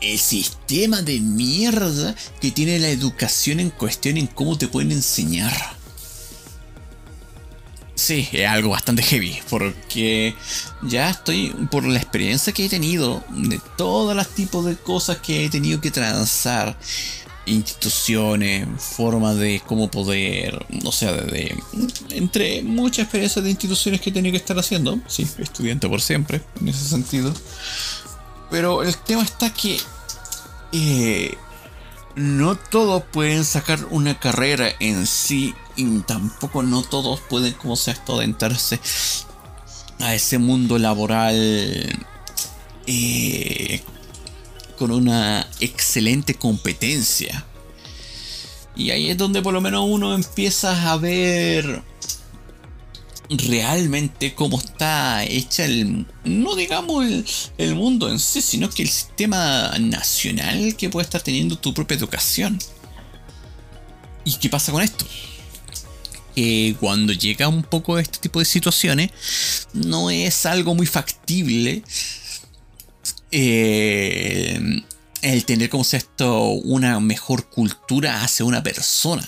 el 0.00 0.18
sistema 0.18 1.00
de 1.00 1.20
mierda 1.20 2.14
que 2.40 2.50
tiene 2.50 2.78
la 2.78 2.88
educación 2.88 3.60
en 3.60 3.70
cuestión 3.70 4.16
en 4.16 4.26
cómo 4.26 4.58
te 4.58 4.68
pueden 4.68 4.92
enseñar. 4.92 5.52
Sí, 8.02 8.28
es 8.32 8.48
algo 8.48 8.70
bastante 8.70 9.00
heavy, 9.00 9.38
porque 9.48 10.34
ya 10.82 11.08
estoy, 11.08 11.54
por 11.70 11.84
la 11.84 11.98
experiencia 11.98 12.52
que 12.52 12.66
he 12.66 12.68
tenido, 12.68 13.22
de 13.30 13.60
todos 13.76 14.16
los 14.16 14.26
tipos 14.30 14.64
de 14.64 14.74
cosas 14.74 15.18
que 15.18 15.44
he 15.44 15.48
tenido 15.48 15.80
que 15.80 15.92
transar, 15.92 16.76
instituciones, 17.46 18.66
formas 18.76 19.36
de 19.36 19.62
cómo 19.64 19.88
poder, 19.88 20.66
o 20.84 20.90
sea, 20.90 21.12
de, 21.12 21.56
entre 22.10 22.64
muchas 22.64 23.04
experiencias 23.04 23.44
de 23.44 23.50
instituciones 23.52 24.00
que 24.00 24.10
he 24.10 24.12
tenido 24.12 24.32
que 24.32 24.38
estar 24.38 24.58
haciendo, 24.58 24.98
sí, 25.06 25.24
estudiante 25.38 25.88
por 25.88 26.00
siempre, 26.00 26.42
en 26.60 26.70
ese 26.70 26.88
sentido. 26.88 27.32
Pero 28.50 28.82
el 28.82 28.96
tema 28.96 29.22
está 29.22 29.54
que 29.54 29.78
eh, 30.72 31.36
no 32.16 32.56
todos 32.56 33.04
pueden 33.12 33.44
sacar 33.44 33.78
una 33.90 34.18
carrera 34.18 34.72
en 34.80 35.06
sí 35.06 35.54
y 35.76 36.00
tampoco 36.00 36.62
no 36.62 36.82
todos 36.82 37.20
pueden, 37.20 37.54
como 37.54 37.76
sea 37.76 37.94
esto, 37.94 38.16
adentrarse 38.16 38.80
a 40.00 40.14
ese 40.14 40.38
mundo 40.38 40.78
laboral 40.78 41.34
eh, 42.86 43.80
con 44.78 44.90
una 44.90 45.46
excelente 45.60 46.34
competencia. 46.34 47.44
Y 48.74 48.90
ahí 48.90 49.10
es 49.10 49.16
donde 49.16 49.42
por 49.42 49.52
lo 49.52 49.60
menos 49.60 49.84
uno 49.86 50.14
empieza 50.14 50.90
a 50.90 50.96
ver 50.96 51.82
realmente 53.28 54.34
cómo 54.34 54.58
está 54.58 55.24
hecha 55.24 55.64
el, 55.64 56.06
no 56.24 56.54
digamos 56.54 57.04
el, 57.04 57.24
el, 57.58 57.74
mundo 57.74 58.10
en 58.10 58.18
sí, 58.18 58.42
sino 58.42 58.68
que 58.68 58.82
el 58.82 58.88
sistema 58.88 59.72
nacional 59.78 60.76
que 60.76 60.90
puede 60.90 61.04
estar 61.04 61.22
teniendo 61.22 61.56
tu 61.56 61.72
propia 61.72 61.96
educación. 61.96 62.58
¿Y 64.24 64.34
qué 64.34 64.48
pasa 64.48 64.72
con 64.72 64.82
esto? 64.82 65.04
Que 66.34 66.76
cuando 66.80 67.12
llega 67.12 67.48
un 67.48 67.62
poco 67.62 67.98
este 67.98 68.18
tipo 68.18 68.38
de 68.38 68.44
situaciones, 68.44 69.10
no 69.72 70.10
es 70.10 70.46
algo 70.46 70.74
muy 70.74 70.86
factible 70.86 71.82
eh, 73.30 74.60
el 75.22 75.44
tener 75.44 75.70
como 75.70 75.84
sea 75.84 75.98
esto 75.98 76.50
una 76.50 77.00
mejor 77.00 77.48
cultura 77.48 78.22
hacia 78.22 78.44
una 78.44 78.62
persona. 78.62 79.26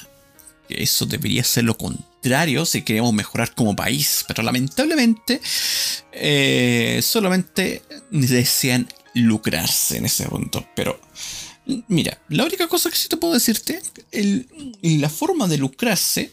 Eso 0.69 1.07
debería 1.07 1.45
ser 1.45 1.65
lo 1.65 1.77
contrario 1.77 2.65
si 2.67 2.83
queremos 2.83 3.13
mejorar 3.13 3.55
como 3.55 3.77
país. 3.77 4.25
Pero 4.27 4.43
lamentablemente 4.43 5.41
eh, 6.13 7.01
solamente 7.03 7.83
desean 8.11 8.89
lucrarse 9.15 9.99
en 9.99 10.07
ese 10.07 10.27
punto. 10.27 10.67
Pero 10.75 11.01
mira, 11.89 12.19
la 12.29 12.45
única 12.45 12.69
cosa 12.69 12.91
que 12.91 12.97
sí 12.97 13.09
te 13.09 13.17
puedo 13.17 13.35
decirte, 13.35 13.81
la 14.83 15.09
forma 15.09 15.47
de 15.47 15.59
lucrarse 15.59 16.31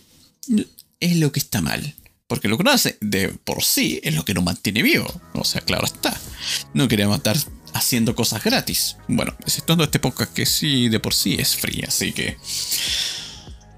es 0.99 1.15
lo 1.17 1.31
que 1.31 1.39
está 1.39 1.61
mal. 1.61 1.95
Porque 2.27 2.47
lucrarse 2.47 2.97
de 3.01 3.29
por 3.29 3.63
sí 3.63 3.99
es 4.03 4.15
lo 4.15 4.23
que 4.23 4.33
nos 4.33 4.43
mantiene 4.43 4.81
vivo. 4.83 5.21
O 5.33 5.43
sea, 5.43 5.61
claro 5.61 5.85
está. 5.85 6.17
No 6.73 6.87
queremos 6.87 7.17
estar 7.17 7.35
haciendo 7.73 8.15
cosas 8.15 8.43
gratis. 8.43 8.95
Bueno, 9.07 9.35
exceptuando 9.41 9.83
este 9.83 9.99
podcast 9.99 10.33
que 10.33 10.45
sí 10.45 10.87
de 10.89 10.99
por 10.99 11.13
sí 11.13 11.35
es 11.37 11.55
free, 11.55 11.83
así 11.85 12.13
que... 12.13 12.37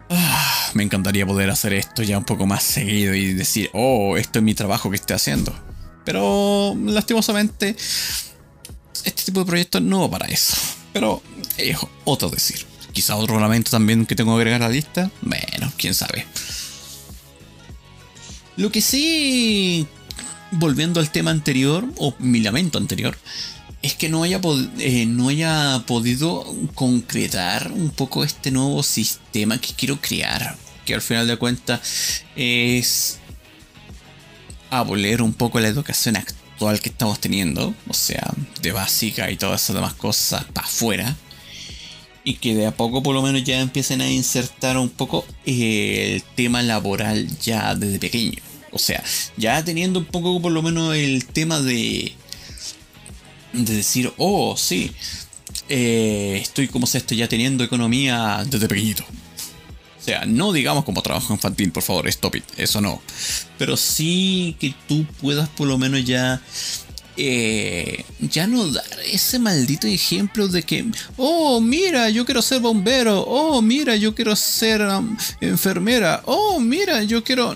Ah, 0.09 0.71
me 0.75 0.83
encantaría 0.83 1.25
poder 1.25 1.49
hacer 1.49 1.73
esto 1.73 2.03
ya 2.03 2.17
un 2.17 2.25
poco 2.25 2.45
más 2.45 2.61
seguido 2.61 3.15
y 3.15 3.33
decir, 3.33 3.71
oh, 3.73 4.17
esto 4.17 4.39
es 4.39 4.45
mi 4.45 4.53
trabajo 4.53 4.91
que 4.91 4.97
estoy 4.97 5.15
haciendo. 5.15 5.51
Pero 6.05 6.75
lastimosamente, 6.85 7.75
este 9.03 9.23
tipo 9.23 9.39
de 9.39 9.45
proyectos 9.45 9.81
no 9.81 10.11
para 10.11 10.27
eso. 10.27 10.55
Pero 10.91 11.23
es 11.57 11.77
otro 12.05 12.29
decir. 12.29 12.72
Quizá 12.93 13.15
otro 13.15 13.39
lamento 13.39 13.71
también 13.71 14.05
que 14.05 14.15
tengo 14.15 14.35
que 14.35 14.41
agregar 14.41 14.61
a 14.61 14.67
la 14.67 14.73
lista. 14.73 15.11
Bueno, 15.21 15.73
quién 15.77 15.93
sabe. 15.93 16.25
Lo 18.55 18.71
que 18.71 18.81
sí, 18.81 19.87
volviendo 20.51 20.99
al 20.99 21.09
tema 21.09 21.31
anterior, 21.31 21.85
o 21.97 22.15
mi 22.19 22.39
lamento 22.39 22.77
anterior, 22.77 23.17
es 23.81 23.95
que 23.95 24.09
no 24.09 24.23
haya, 24.23 24.39
eh, 24.77 25.05
no 25.05 25.29
haya 25.29 25.83
podido 25.87 26.45
concretar 26.75 27.71
un 27.71 27.89
poco 27.89 28.23
este 28.23 28.51
nuevo 28.51 28.83
sistema 28.83 29.59
que 29.59 29.73
quiero 29.73 29.99
crear. 29.99 30.55
Que 30.85 30.93
al 30.93 31.01
final 31.01 31.27
de 31.27 31.37
cuentas 31.37 32.23
es 32.35 33.19
abolir 34.69 35.21
un 35.21 35.33
poco 35.33 35.59
la 35.59 35.67
educación 35.67 36.15
actual 36.15 36.79
que 36.79 36.89
estamos 36.89 37.19
teniendo. 37.19 37.73
O 37.87 37.93
sea, 37.93 38.31
de 38.61 38.71
básica 38.71 39.31
y 39.31 39.37
todas 39.37 39.63
esas 39.63 39.75
demás 39.75 39.93
cosas 39.95 40.45
para 40.45 40.67
afuera. 40.67 41.17
Y 42.23 42.35
que 42.35 42.55
de 42.55 42.65
a 42.65 42.71
poco 42.71 43.03
por 43.03 43.13
lo 43.13 43.21
menos 43.21 43.43
ya 43.43 43.59
empiecen 43.59 44.01
a 44.01 44.09
insertar 44.09 44.77
un 44.77 44.89
poco 44.89 45.25
eh, 45.45 46.13
el 46.15 46.23
tema 46.35 46.61
laboral 46.61 47.27
ya 47.39 47.75
desde 47.75 47.99
pequeño. 47.99 48.39
O 48.71 48.79
sea, 48.79 49.03
ya 49.37 49.63
teniendo 49.63 49.99
un 49.99 50.05
poco 50.05 50.41
por 50.41 50.51
lo 50.51 50.61
menos 50.61 50.95
el 50.95 51.25
tema 51.25 51.59
de 51.59 52.13
de 53.53 53.75
decir, 53.75 54.11
oh, 54.17 54.57
sí, 54.57 54.91
eh, 55.69 56.39
estoy 56.41 56.67
como 56.67 56.87
se 56.87 56.97
estoy 56.97 57.17
ya 57.17 57.29
teniendo 57.29 57.63
economía 57.63 58.43
desde 58.49 58.67
pequeñito. 58.67 59.03
O 59.03 60.05
sea, 60.05 60.25
no 60.25 60.51
digamos 60.51 60.83
como 60.83 61.01
trabajo 61.01 61.33
infantil, 61.33 61.71
por 61.71 61.83
favor, 61.83 62.07
stop 62.09 62.35
it, 62.35 62.43
eso 62.57 62.81
no. 62.81 63.01
Pero 63.57 63.77
sí 63.77 64.57
que 64.59 64.73
tú 64.87 65.05
puedas 65.21 65.47
por 65.49 65.67
lo 65.67 65.77
menos 65.77 66.03
ya... 66.03 66.41
Eh, 67.15 68.05
ya 68.19 68.47
no 68.47 68.67
dar 68.71 68.85
ese 69.05 69.37
maldito 69.37 69.85
ejemplo 69.85 70.47
de 70.47 70.63
que, 70.63 70.85
oh, 71.17 71.61
mira, 71.61 72.09
yo 72.09 72.25
quiero 72.25 72.41
ser 72.41 72.59
bombero, 72.59 73.21
oh, 73.21 73.61
mira, 73.61 73.95
yo 73.95 74.15
quiero 74.15 74.35
ser 74.35 74.81
um, 74.81 75.15
enfermera, 75.39 76.23
oh, 76.25 76.59
mira, 76.59 77.03
yo 77.03 77.23
quiero... 77.23 77.55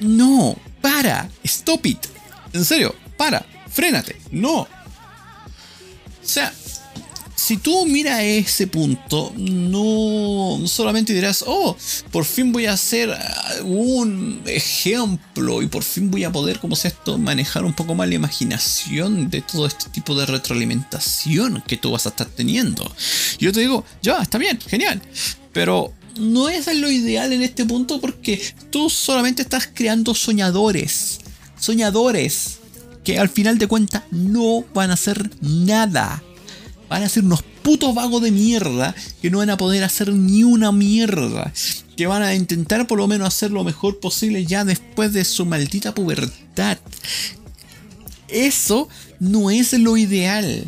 No, 0.00 0.56
para, 0.80 1.30
stop 1.44 1.86
it. 1.86 2.06
En 2.52 2.64
serio, 2.64 2.94
para 3.16 3.46
frénate. 3.70 4.16
No. 4.30 4.60
O 4.60 4.68
sea, 6.22 6.52
si 7.40 7.56
tú 7.56 7.86
miras 7.86 8.20
ese 8.20 8.66
punto, 8.66 9.32
no 9.34 10.60
solamente 10.66 11.14
dirás, 11.14 11.42
oh, 11.46 11.74
por 12.10 12.26
fin 12.26 12.52
voy 12.52 12.66
a 12.66 12.74
hacer 12.74 13.08
uh, 13.62 13.64
un 13.64 14.42
ejemplo 14.44 15.62
y 15.62 15.66
por 15.66 15.82
fin 15.82 16.10
voy 16.10 16.24
a 16.24 16.32
poder, 16.32 16.60
como 16.60 16.76
sea 16.76 16.90
esto, 16.90 17.16
manejar 17.16 17.64
un 17.64 17.72
poco 17.72 17.94
más 17.94 18.10
la 18.10 18.16
imaginación 18.16 19.30
de 19.30 19.40
todo 19.40 19.66
este 19.66 19.88
tipo 19.88 20.14
de 20.14 20.26
retroalimentación 20.26 21.64
que 21.66 21.78
tú 21.78 21.90
vas 21.92 22.04
a 22.04 22.10
estar 22.10 22.26
teniendo. 22.26 22.94
Yo 23.38 23.54
te 23.54 23.60
digo, 23.60 23.86
ya, 24.02 24.18
está 24.18 24.36
bien, 24.36 24.60
genial. 24.60 25.00
Pero 25.54 25.94
no 26.18 26.50
es 26.50 26.66
lo 26.76 26.90
ideal 26.90 27.32
en 27.32 27.40
este 27.40 27.64
punto 27.64 28.02
porque 28.02 28.40
tú 28.68 28.90
solamente 28.90 29.40
estás 29.40 29.66
creando 29.72 30.14
soñadores. 30.14 31.20
Soñadores 31.58 32.58
que 33.02 33.18
al 33.18 33.30
final 33.30 33.56
de 33.56 33.66
cuentas 33.66 34.02
no 34.10 34.62
van 34.74 34.90
a 34.90 34.94
hacer 34.94 35.30
nada. 35.40 36.22
Van 36.90 37.04
a 37.04 37.08
ser 37.08 37.24
unos 37.24 37.42
putos 37.62 37.94
vagos 37.94 38.20
de 38.20 38.32
mierda 38.32 38.94
que 39.22 39.30
no 39.30 39.38
van 39.38 39.50
a 39.50 39.56
poder 39.56 39.84
hacer 39.84 40.12
ni 40.12 40.42
una 40.42 40.72
mierda. 40.72 41.52
Que 41.96 42.08
van 42.08 42.22
a 42.22 42.34
intentar 42.34 42.86
por 42.88 42.98
lo 42.98 43.06
menos 43.06 43.28
hacer 43.28 43.52
lo 43.52 43.62
mejor 43.62 44.00
posible 44.00 44.44
ya 44.44 44.64
después 44.64 45.12
de 45.12 45.24
su 45.24 45.46
maldita 45.46 45.94
pubertad. 45.94 46.78
Eso 48.28 48.88
no 49.20 49.50
es 49.50 49.72
lo 49.72 49.96
ideal. 49.96 50.64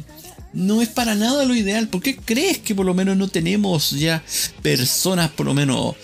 No 0.53 0.81
es 0.81 0.89
para 0.89 1.17
nada 1.17 1.45
lo 1.45 1.57
ideal. 1.57 1.89
¿Por 1.89 2.03
qué 2.03 2.17
crees 2.17 2.59
que 2.59 2.75
por 2.75 2.87
lo 2.87 2.95
menos 2.95 3.17
no 3.17 3.27
tenemos 3.27 3.91
ya 3.91 4.23
personas 4.63 5.31
por 5.31 5.47
lo 5.47 5.55
menos 5.55 5.97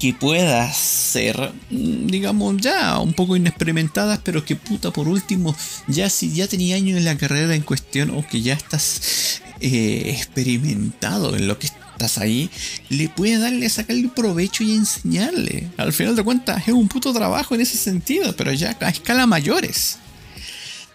que 0.00 0.14
puedas 0.14 0.76
ser, 0.78 1.52
digamos, 1.68 2.56
ya 2.56 2.98
un 2.98 3.12
poco 3.12 3.36
inexperimentadas, 3.36 4.18
pero 4.24 4.44
que 4.44 4.56
puta, 4.56 4.90
por 4.90 5.06
último, 5.06 5.54
ya 5.88 6.08
si 6.08 6.32
ya 6.32 6.48
tenía 6.48 6.76
años 6.76 6.96
en 6.96 7.04
la 7.04 7.18
carrera 7.18 7.54
en 7.54 7.60
cuestión 7.62 8.10
o 8.10 8.26
que 8.26 8.40
ya 8.40 8.54
estás 8.54 9.42
eh, 9.60 10.04
experimentado 10.06 11.36
en 11.36 11.46
lo 11.46 11.58
que 11.58 11.66
estás 11.66 12.16
ahí, 12.16 12.48
le 12.88 13.10
puedes 13.10 13.40
darle, 13.40 13.68
sacarle 13.68 14.08
provecho 14.08 14.64
y 14.64 14.74
enseñarle. 14.74 15.68
Al 15.76 15.92
final 15.92 16.16
de 16.16 16.24
cuentas, 16.24 16.66
es 16.66 16.72
un 16.72 16.88
puto 16.88 17.12
trabajo 17.12 17.54
en 17.54 17.60
ese 17.60 17.76
sentido, 17.76 18.34
pero 18.34 18.54
ya 18.54 18.74
a 18.80 18.88
escala 18.88 19.26
mayores. 19.26 19.98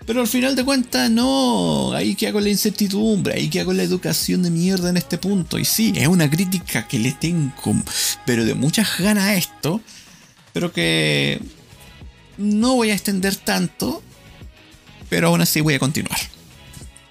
Pero 0.06 0.22
al 0.22 0.28
final 0.28 0.56
de 0.56 0.64
cuentas, 0.64 1.10
no. 1.10 1.94
Ahí 1.94 2.16
que 2.16 2.28
hago 2.28 2.40
la 2.40 2.50
incertidumbre, 2.50 3.34
ahí 3.34 3.50
que 3.50 3.60
hago 3.60 3.74
la 3.74 3.84
educación 3.84 4.44
de 4.44 4.52
mierda 4.52 4.90
en 4.90 4.98
este 4.98 5.18
punto. 5.18 5.58
Y 5.58 5.66
sí, 5.66 5.94
es 5.96 6.08
una 6.08 6.30
crítica 6.30 6.88
que 6.88 7.00
le 7.00 7.12
tengo, 7.14 7.76
pero 8.26 8.46
de 8.46 8.54
muchas 8.54 9.00
ganas 9.00 9.24
a 9.26 9.36
esto. 9.36 9.82
Pero 10.54 10.72
que 10.72 11.42
no 12.38 12.76
voy 12.76 12.92
a 12.92 12.94
extender 12.94 13.36
tanto. 13.36 14.04
Pero 15.10 15.28
aún 15.28 15.42
así 15.42 15.62
voy 15.62 15.74
a 15.74 15.80
continuar. 15.80 16.20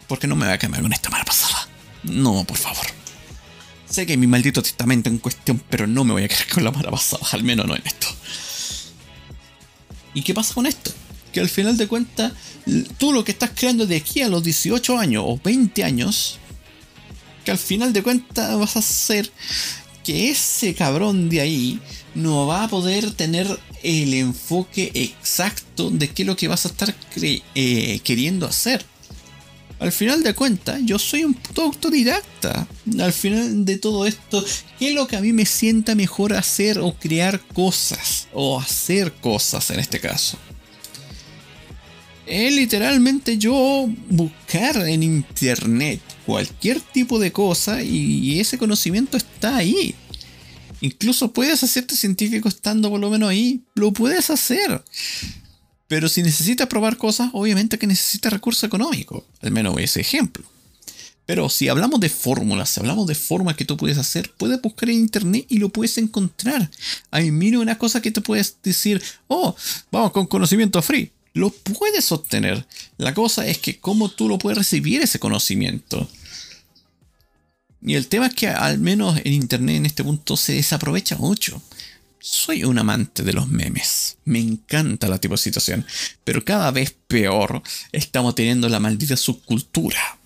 Porque 0.06 0.26
no 0.26 0.36
me 0.36 0.46
voy 0.46 0.54
a 0.54 0.58
quemar 0.58 0.82
con 0.82 0.92
esta 0.92 1.10
mala 1.10 1.24
pasada. 1.24 1.68
No, 2.04 2.44
por 2.44 2.56
favor. 2.56 2.86
Sé 3.88 4.06
que 4.06 4.16
mi 4.16 4.26
maldito 4.26 4.62
testamento 4.62 5.08
en 5.08 5.18
cuestión, 5.18 5.62
pero 5.68 5.86
no 5.86 6.04
me 6.04 6.12
voy 6.12 6.24
a 6.24 6.28
quedar 6.28 6.46
con 6.48 6.64
la 6.64 6.70
mala 6.70 6.90
pasada. 6.90 7.26
Al 7.32 7.42
menos 7.42 7.66
no 7.66 7.74
en 7.74 7.82
esto. 7.84 8.06
¿Y 10.14 10.22
qué 10.22 10.32
pasa 10.32 10.54
con 10.54 10.66
esto? 10.66 10.92
Que 11.34 11.40
al 11.40 11.48
final 11.48 11.76
de 11.76 11.88
cuentas, 11.88 12.32
tú 12.96 13.12
lo 13.12 13.24
que 13.24 13.32
estás 13.32 13.50
creando 13.54 13.86
de 13.86 13.96
aquí 13.96 14.22
a 14.22 14.28
los 14.28 14.44
18 14.44 14.96
años 14.96 15.24
o 15.26 15.38
20 15.42 15.82
años, 15.82 16.38
que 17.44 17.50
al 17.50 17.58
final 17.58 17.92
de 17.92 18.04
cuentas 18.04 18.56
vas 18.56 18.76
a 18.76 18.78
hacer 18.78 19.30
que 20.04 20.30
ese 20.30 20.74
cabrón 20.74 21.28
de 21.28 21.40
ahí 21.40 21.80
no 22.14 22.46
va 22.46 22.64
a 22.64 22.68
poder 22.68 23.10
tener 23.10 23.48
el 23.82 24.14
enfoque 24.14 24.92
exacto 24.94 25.90
de 25.90 26.08
qué 26.08 26.22
es 26.22 26.26
lo 26.26 26.36
que 26.36 26.46
vas 26.46 26.66
a 26.66 26.68
estar 26.68 26.94
eh, 27.16 28.00
queriendo 28.04 28.46
hacer. 28.46 28.84
Al 29.80 29.90
final 29.90 30.22
de 30.22 30.34
cuentas, 30.34 30.80
yo 30.84 31.00
soy 31.00 31.24
un 31.24 31.34
puto 31.34 31.62
autodidacta. 31.62 32.68
Al 33.00 33.12
final 33.12 33.64
de 33.64 33.76
todo 33.76 34.06
esto, 34.06 34.44
¿qué 34.78 34.90
es 34.90 34.94
lo 34.94 35.08
que 35.08 35.16
a 35.16 35.20
mí 35.20 35.32
me 35.32 35.46
sienta 35.46 35.96
mejor 35.96 36.32
hacer 36.32 36.78
o 36.78 36.94
crear 36.94 37.40
cosas? 37.40 38.28
O 38.32 38.60
hacer 38.60 39.12
cosas 39.14 39.68
en 39.70 39.80
este 39.80 39.98
caso 39.98 40.38
es 42.26 42.52
literalmente 42.52 43.38
yo 43.38 43.88
buscar 44.08 44.76
en 44.88 45.02
internet 45.02 46.00
cualquier 46.26 46.80
tipo 46.80 47.18
de 47.18 47.32
cosa 47.32 47.82
y 47.82 48.40
ese 48.40 48.58
conocimiento 48.58 49.16
está 49.16 49.56
ahí. 49.56 49.94
Incluso 50.84 51.32
puedes 51.32 51.62
hacerte 51.62 51.96
científico 51.96 52.46
estando 52.46 52.90
por 52.90 53.00
lo 53.00 53.08
menos 53.08 53.30
ahí. 53.30 53.62
Lo 53.74 53.90
puedes 53.94 54.28
hacer. 54.28 54.84
Pero 55.88 56.10
si 56.10 56.22
necesitas 56.22 56.66
probar 56.66 56.98
cosas, 56.98 57.30
obviamente 57.32 57.78
que 57.78 57.86
necesitas 57.86 58.30
recursos 58.30 58.64
económicos. 58.64 59.24
Al 59.40 59.50
menos 59.50 59.78
ese 59.78 60.02
ejemplo. 60.02 60.44
Pero 61.24 61.48
si 61.48 61.68
hablamos 61.68 62.00
de 62.00 62.10
fórmulas, 62.10 62.68
si 62.68 62.80
hablamos 62.80 63.06
de 63.06 63.14
formas 63.14 63.56
que 63.56 63.64
tú 63.64 63.78
puedes 63.78 63.96
hacer, 63.96 64.30
puedes 64.36 64.60
buscar 64.60 64.90
en 64.90 64.96
internet 64.96 65.46
y 65.48 65.56
lo 65.56 65.70
puedes 65.70 65.96
encontrar. 65.96 66.70
Hay 67.10 67.30
mil 67.30 67.56
una 67.56 67.78
cosa 67.78 68.02
que 68.02 68.10
te 68.10 68.20
puedes 68.20 68.58
decir, 68.62 69.02
oh, 69.26 69.56
vamos 69.90 70.12
con 70.12 70.26
conocimiento 70.26 70.82
free. 70.82 71.12
Lo 71.34 71.50
puedes 71.50 72.10
obtener. 72.12 72.64
La 72.96 73.12
cosa 73.12 73.46
es 73.46 73.58
que 73.58 73.78
cómo 73.78 74.08
tú 74.08 74.28
lo 74.28 74.38
puedes 74.38 74.56
recibir 74.56 75.02
ese 75.02 75.18
conocimiento. 75.18 76.08
Y 77.82 77.96
el 77.96 78.06
tema 78.06 78.28
es 78.28 78.34
que 78.34 78.48
al 78.48 78.78
menos 78.78 79.20
en 79.24 79.32
internet 79.32 79.76
en 79.76 79.86
este 79.86 80.04
punto 80.04 80.36
se 80.36 80.54
desaprovecha 80.54 81.16
mucho. 81.16 81.60
Soy 82.20 82.64
un 82.64 82.78
amante 82.78 83.22
de 83.24 83.34
los 83.34 83.48
memes. 83.48 84.16
Me 84.24 84.38
encanta 84.38 85.08
la 85.08 85.18
tipo 85.18 85.34
de 85.34 85.38
situación. 85.38 85.84
Pero 86.22 86.44
cada 86.44 86.70
vez 86.70 86.94
peor 87.08 87.62
estamos 87.92 88.34
teniendo 88.36 88.68
la 88.68 88.80
maldita 88.80 89.16
subcultura 89.16 90.18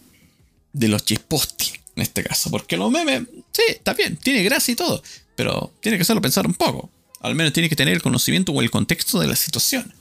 de 0.73 0.89
los 0.89 1.05
chisposting 1.05 1.81
en 1.97 2.03
este 2.03 2.23
caso. 2.23 2.51
Porque 2.51 2.77
los 2.77 2.93
memes, 2.93 3.23
sí, 3.51 3.63
está 3.69 3.95
bien, 3.95 4.17
tiene 4.19 4.45
gracia 4.45 4.73
y 4.73 4.77
todo. 4.77 5.03
Pero 5.35 5.73
tiene 5.81 5.97
que 5.97 6.03
hacerlo 6.03 6.21
pensar 6.21 6.47
un 6.47 6.55
poco. 6.55 6.91
Al 7.21 7.35
menos 7.35 7.55
tiene 7.55 7.71
que 7.71 7.77
tener 7.77 7.95
el 7.95 8.03
conocimiento 8.03 8.53
o 8.53 8.61
el 8.61 8.71
contexto 8.71 9.19
de 9.19 9.27
la 9.27 9.35
situación. 9.37 9.93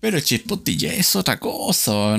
Pero 0.00 0.16
el 0.16 0.24
chisposting 0.24 0.78
ya 0.78 0.92
es 0.92 1.14
otra 1.14 1.38
cosa. 1.38 2.16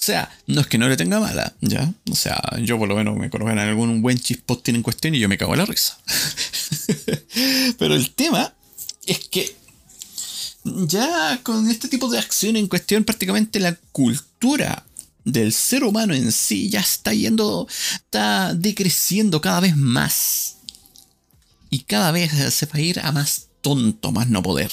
O 0.00 0.02
sea, 0.02 0.30
no 0.46 0.62
es 0.62 0.66
que 0.66 0.78
no 0.78 0.88
le 0.88 0.96
tenga 0.96 1.20
mala, 1.20 1.54
¿ya? 1.60 1.92
O 2.10 2.14
sea, 2.14 2.40
yo 2.62 2.78
por 2.78 2.88
lo 2.88 2.96
menos 2.96 3.18
me 3.18 3.28
conozco 3.28 3.52
en 3.52 3.58
algún 3.58 4.00
buen 4.00 4.18
chisposting 4.18 4.76
en 4.76 4.82
cuestión 4.82 5.14
y 5.14 5.18
yo 5.18 5.28
me 5.28 5.36
cago 5.36 5.52
en 5.52 5.58
la 5.58 5.66
risa. 5.66 5.98
Pero 7.78 7.94
el 7.94 8.10
tema 8.12 8.54
es 9.06 9.18
que 9.28 9.54
ya 10.64 11.38
con 11.42 11.68
este 11.70 11.88
tipo 11.88 12.08
de 12.08 12.18
acción 12.18 12.56
en 12.56 12.66
cuestión 12.66 13.04
prácticamente 13.04 13.60
la 13.60 13.74
cultura 13.92 14.86
del 15.24 15.52
ser 15.52 15.84
humano 15.84 16.14
en 16.14 16.32
sí 16.32 16.70
ya 16.70 16.80
está 16.80 17.12
yendo, 17.12 17.68
está 18.04 18.54
decreciendo 18.54 19.42
cada 19.42 19.60
vez 19.60 19.76
más. 19.76 20.56
Y 21.68 21.80
cada 21.80 22.10
vez 22.10 22.32
se 22.54 22.66
va 22.66 22.72
a 22.74 22.80
ir 22.80 23.00
a 23.00 23.12
más 23.12 23.48
tonto, 23.60 24.12
más 24.12 24.28
no 24.28 24.42
poder. 24.42 24.70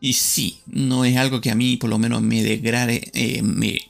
Y 0.00 0.12
sí, 0.12 0.60
no 0.66 1.04
es 1.04 1.16
algo 1.16 1.40
que 1.40 1.50
a 1.50 1.54
mí 1.54 1.76
por 1.76 1.90
lo 1.90 1.98
menos 1.98 2.22
me 2.22 2.42
degrade, 2.42 3.10
eh, 3.14 3.42
me 3.42 3.80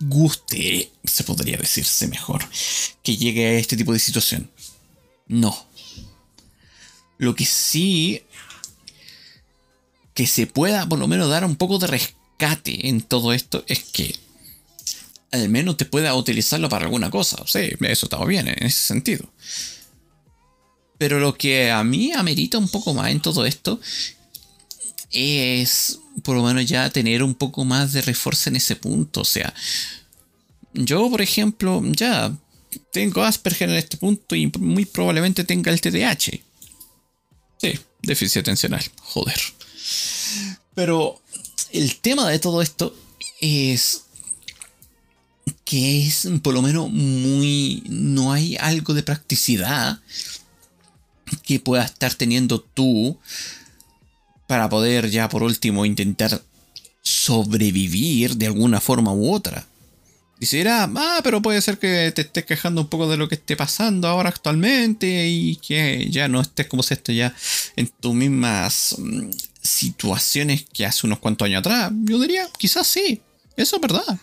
guste, 0.00 0.90
se 1.04 1.24
podría 1.24 1.56
decirse 1.56 2.06
mejor, 2.08 2.44
que 3.02 3.16
llegue 3.16 3.46
a 3.46 3.52
este 3.58 3.76
tipo 3.76 3.92
de 3.92 3.98
situación. 3.98 4.50
No. 5.26 5.66
Lo 7.18 7.34
que 7.34 7.46
sí 7.46 8.22
que 10.14 10.26
se 10.26 10.46
pueda 10.46 10.88
por 10.88 10.98
lo 10.98 11.08
menos 11.08 11.28
dar 11.30 11.44
un 11.44 11.56
poco 11.56 11.78
de 11.78 11.86
rescate 11.86 12.88
en 12.88 13.00
todo 13.00 13.32
esto 13.32 13.64
es 13.66 13.84
que 13.84 14.14
al 15.30 15.48
menos 15.48 15.78
te 15.78 15.86
pueda 15.86 16.14
utilizarlo 16.14 16.68
para 16.68 16.84
alguna 16.84 17.10
cosa. 17.10 17.42
Sí, 17.46 17.70
eso 17.80 18.06
está 18.06 18.22
bien 18.24 18.48
en 18.48 18.66
ese 18.66 18.84
sentido. 18.84 19.32
Pero 20.98 21.18
lo 21.18 21.34
que 21.34 21.70
a 21.70 21.82
mí 21.82 22.12
amerita 22.12 22.58
un 22.58 22.68
poco 22.68 22.92
más 22.92 23.10
en 23.10 23.20
todo 23.20 23.46
esto 23.46 23.80
es 25.12 25.98
por 26.22 26.36
lo 26.36 26.42
menos 26.42 26.66
ya 26.66 26.90
tener 26.90 27.22
un 27.22 27.34
poco 27.34 27.64
más 27.64 27.92
de 27.92 28.02
refuerzo 28.02 28.50
en 28.50 28.56
ese 28.56 28.76
punto. 28.76 29.20
O 29.20 29.24
sea, 29.24 29.52
yo 30.74 31.10
por 31.10 31.22
ejemplo 31.22 31.82
ya 31.84 32.34
tengo 32.92 33.22
Asperger 33.22 33.68
en 33.68 33.76
este 33.76 33.96
punto 33.96 34.34
y 34.34 34.50
muy 34.58 34.84
probablemente 34.84 35.44
tenga 35.44 35.72
el 35.72 35.80
TDAH. 35.80 36.40
Sí, 37.58 37.78
déficit 38.02 38.38
atencional. 38.38 38.84
Joder. 39.00 39.40
Pero 40.74 41.20
el 41.72 41.96
tema 41.96 42.28
de 42.28 42.38
todo 42.38 42.62
esto 42.62 42.96
es 43.40 44.04
que 45.64 46.06
es 46.06 46.28
por 46.42 46.54
lo 46.54 46.62
menos 46.62 46.90
muy... 46.90 47.82
No 47.88 48.32
hay 48.32 48.56
algo 48.56 48.94
de 48.94 49.02
practicidad 49.02 50.00
que 51.42 51.60
puedas 51.60 51.92
estar 51.92 52.14
teniendo 52.14 52.60
tú 52.60 53.18
para 54.46 54.68
poder 54.68 55.10
ya 55.10 55.28
por 55.28 55.42
último 55.42 55.84
intentar 55.84 56.42
sobrevivir 57.02 58.36
de 58.36 58.46
alguna 58.46 58.80
forma 58.80 59.12
u 59.12 59.32
otra. 59.32 59.66
Dirá, 60.50 60.90
ah, 60.96 61.20
pero 61.22 61.40
puede 61.40 61.62
ser 61.62 61.78
que 61.78 62.10
te 62.12 62.22
estés 62.22 62.44
quejando 62.44 62.80
un 62.80 62.88
poco 62.88 63.08
de 63.08 63.16
lo 63.16 63.28
que 63.28 63.36
esté 63.36 63.56
pasando 63.56 64.08
ahora 64.08 64.28
actualmente 64.28 65.28
y 65.28 65.54
que 65.56 66.08
ya 66.10 66.26
no 66.26 66.40
estés 66.40 66.66
como 66.66 66.82
si 66.82 66.94
esto 66.94 67.12
ya 67.12 67.32
en 67.76 67.86
tus 67.86 68.12
mismas 68.12 68.96
mm, 68.98 69.30
situaciones 69.62 70.64
que 70.72 70.84
hace 70.84 71.06
unos 71.06 71.20
cuantos 71.20 71.46
años 71.46 71.60
atrás. 71.60 71.92
Yo 72.02 72.18
diría, 72.18 72.48
quizás 72.58 72.88
sí, 72.88 73.22
eso 73.56 73.76
es 73.76 73.82
verdad. 73.82 74.18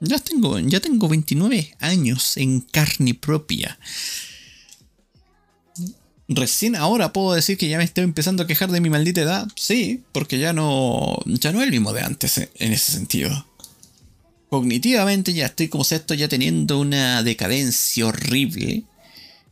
Ya 0.00 0.18
tengo, 0.18 0.58
ya 0.58 0.80
tengo 0.80 1.08
29 1.08 1.76
años 1.78 2.36
en 2.36 2.60
carne 2.60 3.14
propia. 3.14 3.78
Recién 6.32 6.76
ahora 6.76 7.12
puedo 7.12 7.34
decir 7.34 7.58
que 7.58 7.68
ya 7.68 7.76
me 7.76 7.84
estoy 7.84 8.04
empezando 8.04 8.42
a 8.42 8.46
quejar 8.46 8.70
de 8.70 8.80
mi 8.80 8.88
maldita 8.88 9.20
edad. 9.20 9.48
Sí, 9.56 10.02
porque 10.12 10.38
ya 10.38 10.52
no, 10.52 11.18
ya 11.26 11.52
no 11.52 11.60
es 11.60 11.66
el 11.66 11.72
mismo 11.72 11.92
de 11.92 12.02
antes 12.02 12.38
en 12.38 12.72
ese 12.72 12.92
sentido 12.92 13.44
cognitivamente 14.50 15.32
ya 15.32 15.46
estoy 15.46 15.68
como 15.68 15.84
esto 15.88 16.12
ya 16.12 16.28
teniendo 16.28 16.80
una 16.80 17.22
decadencia 17.22 18.06
horrible. 18.06 18.82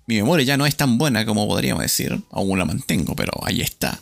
Mi 0.06 0.16
memoria 0.16 0.44
ya 0.44 0.56
no 0.56 0.66
es 0.66 0.76
tan 0.76 0.98
buena 0.98 1.24
como 1.24 1.46
podríamos 1.46 1.82
decir. 1.82 2.20
Aún 2.30 2.58
la 2.58 2.64
mantengo, 2.64 3.14
pero 3.14 3.32
ahí 3.44 3.60
está. 3.60 4.00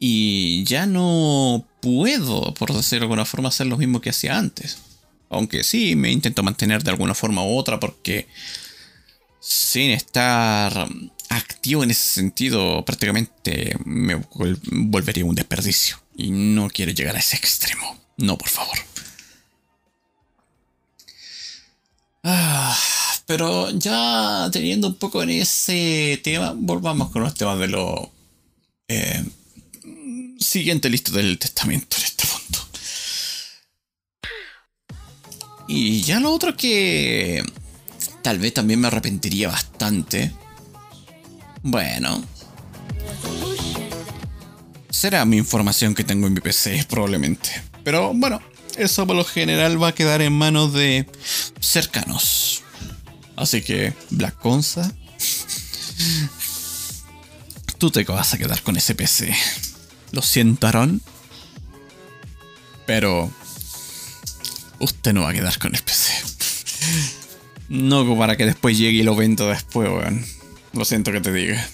Y 0.00 0.64
ya 0.64 0.86
no 0.86 1.64
puedo, 1.80 2.54
por 2.54 2.74
decirlo 2.74 3.00
de 3.00 3.04
alguna 3.04 3.24
forma, 3.24 3.48
hacer 3.48 3.66
lo 3.66 3.78
mismo 3.78 4.00
que 4.00 4.10
hacía 4.10 4.36
antes. 4.36 4.78
Aunque 5.30 5.62
sí 5.62 5.94
me 5.94 6.10
intento 6.10 6.42
mantener 6.42 6.82
de 6.82 6.90
alguna 6.90 7.14
forma 7.14 7.44
u 7.44 7.56
otra 7.56 7.78
porque 7.78 8.26
sin 9.40 9.90
estar 9.90 10.88
activo 11.28 11.84
en 11.84 11.90
ese 11.90 12.14
sentido 12.14 12.84
prácticamente 12.84 13.76
me 13.84 14.22
volvería 14.34 15.24
un 15.24 15.34
desperdicio. 15.34 16.00
Y 16.16 16.30
no 16.30 16.68
quiero 16.68 16.92
llegar 16.92 17.16
a 17.16 17.20
ese 17.20 17.36
extremo. 17.36 17.98
No, 18.16 18.36
por 18.36 18.48
favor. 18.48 18.78
Ah, 22.24 22.76
pero 23.26 23.70
ya 23.70 24.48
teniendo 24.52 24.88
un 24.88 24.96
poco 24.96 25.22
en 25.22 25.30
ese 25.30 26.20
tema, 26.24 26.52
volvamos 26.56 27.10
con 27.10 27.22
los 27.22 27.34
temas 27.34 27.58
de 27.58 27.68
lo 27.68 28.10
eh, 28.88 29.24
siguiente 30.40 30.90
listo 30.90 31.12
del 31.12 31.38
testamento 31.38 31.96
en 31.96 32.02
este 32.02 32.26
punto. 32.26 32.58
Y 35.68 36.00
ya 36.02 36.18
lo 36.18 36.32
otro 36.32 36.56
que 36.56 37.44
tal 38.28 38.38
vez 38.38 38.52
también 38.52 38.78
me 38.78 38.88
arrepentiría 38.88 39.48
bastante. 39.48 40.34
Bueno. 41.62 42.22
Será 44.90 45.24
mi 45.24 45.38
información 45.38 45.94
que 45.94 46.04
tengo 46.04 46.26
en 46.26 46.34
mi 46.34 46.40
PC, 46.42 46.84
probablemente. 46.90 47.48
Pero 47.84 48.12
bueno, 48.12 48.42
eso 48.76 49.06
por 49.06 49.16
lo 49.16 49.24
general 49.24 49.82
va 49.82 49.88
a 49.88 49.94
quedar 49.94 50.20
en 50.20 50.34
manos 50.34 50.74
de 50.74 51.06
cercanos. 51.58 52.64
Así 53.34 53.62
que, 53.62 53.94
Black 54.10 54.38
Conza, 54.38 54.92
tú 57.78 57.90
te 57.90 58.04
vas 58.04 58.34
a 58.34 58.36
quedar 58.36 58.60
con 58.60 58.76
ese 58.76 58.94
PC. 58.94 59.34
Lo 60.12 60.20
siento, 60.20 60.66
Aaron. 60.66 61.00
Pero 62.84 63.32
usted 64.80 65.14
no 65.14 65.22
va 65.22 65.30
a 65.30 65.32
quedar 65.32 65.58
con 65.58 65.74
el 65.74 65.82
PC. 65.82 66.27
No 67.68 68.16
para 68.16 68.36
que 68.36 68.46
después 68.46 68.78
llegue 68.78 68.98
y 68.98 69.02
lo 69.02 69.14
venda 69.14 69.46
después, 69.46 69.88
weón. 69.88 70.24
Lo 70.72 70.84
siento 70.84 71.12
que 71.12 71.20
te 71.20 71.32
diga. 71.32 71.66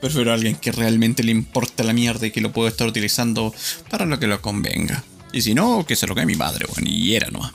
Prefiero 0.00 0.30
a 0.30 0.34
alguien 0.34 0.56
que 0.56 0.70
realmente 0.70 1.22
le 1.22 1.32
importe 1.32 1.82
la 1.82 1.92
mierda 1.92 2.26
y 2.26 2.30
que 2.30 2.40
lo 2.40 2.52
pueda 2.52 2.68
estar 2.68 2.86
utilizando 2.86 3.54
para 3.90 4.04
lo 4.04 4.18
que 4.18 4.26
lo 4.26 4.40
convenga. 4.40 5.02
Y 5.32 5.42
si 5.42 5.54
no, 5.54 5.84
que 5.86 5.96
se 5.96 6.06
lo 6.06 6.14
cae 6.14 6.26
mi 6.26 6.36
madre, 6.36 6.66
weón. 6.66 6.86
Y 6.86 7.14
era 7.14 7.30
nomás. 7.30 7.52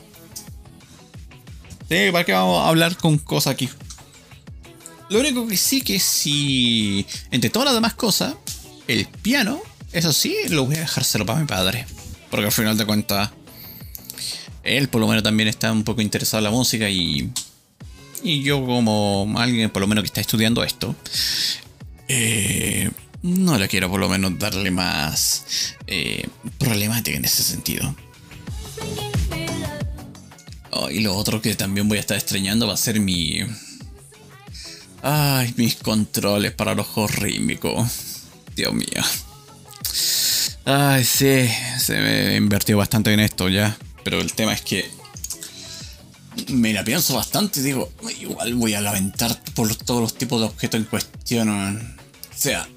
Sí, 1.89 2.11
para 2.11 2.23
que 2.23 2.33
vamos 2.33 2.65
a 2.65 2.69
hablar 2.69 2.97
con 2.97 3.17
cosas 3.17 3.53
aquí. 3.53 3.69
Lo 5.09 5.19
único 5.19 5.47
que 5.47 5.57
sí 5.57 5.81
que 5.81 5.99
si. 5.99 7.05
Entre 7.31 7.49
todas 7.49 7.67
las 7.67 7.75
demás 7.75 7.93
cosas, 7.93 8.35
el 8.87 9.07
piano, 9.07 9.61
eso 9.91 10.13
sí, 10.13 10.35
lo 10.49 10.65
voy 10.65 10.75
a 10.75 10.81
dejárselo 10.81 11.25
para 11.25 11.39
mi 11.39 11.47
padre. 11.47 11.87
Porque 12.29 12.45
al 12.45 12.51
final 12.51 12.77
de 12.77 12.85
cuentas, 12.85 13.31
él 14.63 14.89
por 14.89 15.01
lo 15.01 15.07
menos 15.07 15.23
también 15.23 15.49
está 15.49 15.71
un 15.71 15.83
poco 15.83 16.01
interesado 16.01 16.39
en 16.39 16.43
la 16.45 16.51
música 16.51 16.89
y. 16.89 17.31
Y 18.21 18.43
yo, 18.43 18.65
como 18.65 19.33
alguien 19.37 19.69
por 19.69 19.81
lo 19.81 19.87
menos 19.87 20.03
que 20.03 20.07
está 20.07 20.19
estudiando 20.19 20.61
esto, 20.63 20.93
eh, 22.09 22.91
no 23.21 23.57
le 23.57 23.67
quiero 23.69 23.89
por 23.89 23.99
lo 23.99 24.09
menos 24.09 24.37
darle 24.37 24.71
más 24.71 25.75
eh, 25.87 26.27
problemática 26.57 27.17
en 27.17 27.23
ese 27.23 27.43
sentido. 27.43 27.95
Oh, 30.71 30.89
y 30.89 30.99
lo 30.99 31.15
otro 31.15 31.41
que 31.41 31.55
también 31.55 31.87
voy 31.87 31.97
a 31.97 32.01
estar 32.01 32.17
extrañando 32.17 32.67
va 32.67 32.73
a 32.73 32.77
ser 32.77 32.99
mi. 32.99 33.39
Ay, 35.01 35.53
mis 35.55 35.75
controles 35.75 36.51
para 36.51 36.75
los 36.75 36.87
ojos 36.87 37.15
rítmicos. 37.15 38.23
Dios 38.55 38.73
mío. 38.73 39.01
Ay, 40.65 41.03
sí, 41.03 41.49
se 41.79 41.99
me 41.99 42.35
invertido 42.35 42.77
bastante 42.77 43.13
en 43.13 43.21
esto 43.21 43.49
ya. 43.49 43.77
Pero 44.03 44.19
el 44.19 44.33
tema 44.33 44.53
es 44.53 44.61
que 44.61 44.89
me 46.47 46.73
la 46.73 46.83
pienso 46.83 47.15
bastante. 47.15 47.61
Digo, 47.61 47.91
igual 48.19 48.53
voy 48.55 48.73
a 48.73 48.81
lamentar 48.81 49.41
por 49.53 49.73
todos 49.75 50.01
los 50.01 50.13
tipos 50.15 50.39
de 50.41 50.47
objetos 50.47 50.79
en 50.79 50.85
cuestión. 50.85 51.49
O 51.49 52.37
sea, 52.37 52.67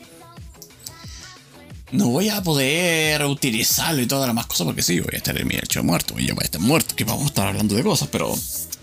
no 1.93 2.09
voy 2.09 2.31
a 2.31 2.43
poder 2.43 3.25
utilizarlo 3.25 4.03
y 4.03 4.07
todas 4.07 4.27
las 4.27 4.35
más 4.35 4.47
cosas 4.47 4.67
porque 4.67 4.83
sí, 4.83 5.01
voy 5.01 5.15
a 5.15 5.19
estar 5.19 5.39
en 5.39 5.47
mi 5.47 5.57
hecho 5.57 5.83
muerto. 5.83 6.19
Y 6.19 6.27
yo 6.27 6.35
voy 6.35 6.43
a 6.43 6.47
estar 6.47 6.61
muerto, 6.61 6.97
que 6.97 7.05
vamos 7.05 7.25
a 7.25 7.27
estar 7.27 7.47
hablando 7.47 7.75
de 7.75 7.83
cosas, 7.83 8.09
pero, 8.11 8.35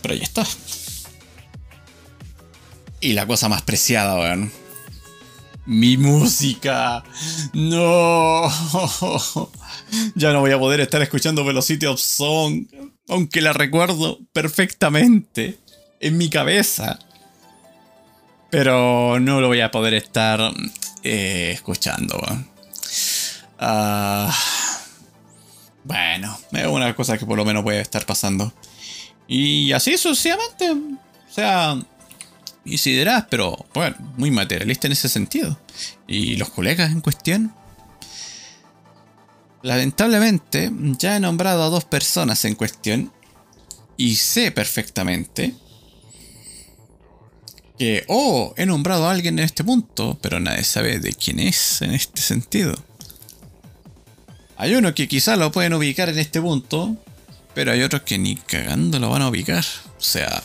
pero 0.01 0.15
ya 0.15 0.23
está. 0.23 0.45
Y 3.01 3.13
la 3.13 3.25
cosa 3.25 3.49
más 3.49 3.61
preciada, 3.61 4.15
weón. 4.15 4.51
Mi 5.65 5.97
música. 5.97 7.03
No. 7.53 8.49
Ya 10.15 10.33
no 10.33 10.41
voy 10.41 10.51
a 10.51 10.59
poder 10.59 10.81
estar 10.81 11.01
escuchando 11.01 11.43
Velocity 11.43 11.85
of 11.85 11.99
Song. 11.99 12.65
Aunque 13.07 13.41
la 13.41 13.53
recuerdo 13.53 14.19
perfectamente 14.33 15.57
en 15.99 16.17
mi 16.17 16.29
cabeza. 16.29 16.99
Pero 18.49 19.19
no 19.19 19.41
lo 19.41 19.47
voy 19.47 19.61
a 19.61 19.71
poder 19.71 19.93
estar 19.93 20.39
eh, 21.03 21.51
escuchando. 21.53 22.19
Uh, 23.61 24.31
bueno, 25.83 26.39
es 26.51 26.67
una 26.67 26.95
cosa 26.95 27.17
que 27.17 27.25
por 27.25 27.37
lo 27.37 27.45
menos 27.45 27.63
puede 27.63 27.81
estar 27.81 28.05
pasando. 28.05 28.53
Y 29.27 29.71
así 29.73 29.97
sucesivamente. 29.97 30.71
O 30.71 31.31
sea, 31.31 31.77
y 32.65 32.77
si 32.77 32.91
dirás, 32.95 33.25
pero 33.29 33.65
bueno, 33.73 33.95
muy 34.17 34.31
materialista 34.31 34.87
en 34.87 34.93
ese 34.93 35.09
sentido. 35.09 35.59
Y 36.07 36.35
los 36.37 36.49
colegas 36.49 36.91
en 36.91 37.01
cuestión. 37.01 37.53
Lamentablemente, 39.61 40.71
ya 40.97 41.17
he 41.17 41.19
nombrado 41.19 41.63
a 41.63 41.69
dos 41.69 41.85
personas 41.85 42.45
en 42.45 42.55
cuestión. 42.55 43.11
Y 43.97 44.15
sé 44.15 44.51
perfectamente 44.51 45.53
que, 47.77 48.03
oh, 48.07 48.53
he 48.57 48.65
nombrado 48.65 49.07
a 49.07 49.11
alguien 49.11 49.39
en 49.39 49.45
este 49.45 49.63
punto, 49.63 50.17
pero 50.21 50.39
nadie 50.39 50.63
sabe 50.63 50.99
de 50.99 51.13
quién 51.13 51.39
es 51.39 51.81
en 51.81 51.93
este 51.93 52.21
sentido. 52.21 52.75
Hay 54.57 54.75
uno 54.75 54.93
que 54.93 55.07
quizás 55.07 55.37
lo 55.37 55.51
pueden 55.51 55.73
ubicar 55.73 56.09
en 56.09 56.19
este 56.19 56.41
punto, 56.41 56.97
pero 57.53 57.71
hay 57.71 57.81
otros 57.81 58.03
que 58.03 58.17
ni 58.17 58.35
cagando 58.35 58.99
lo 58.99 59.09
van 59.09 59.21
a 59.21 59.29
ubicar. 59.29 59.63
O 59.97 60.01
sea, 60.01 60.41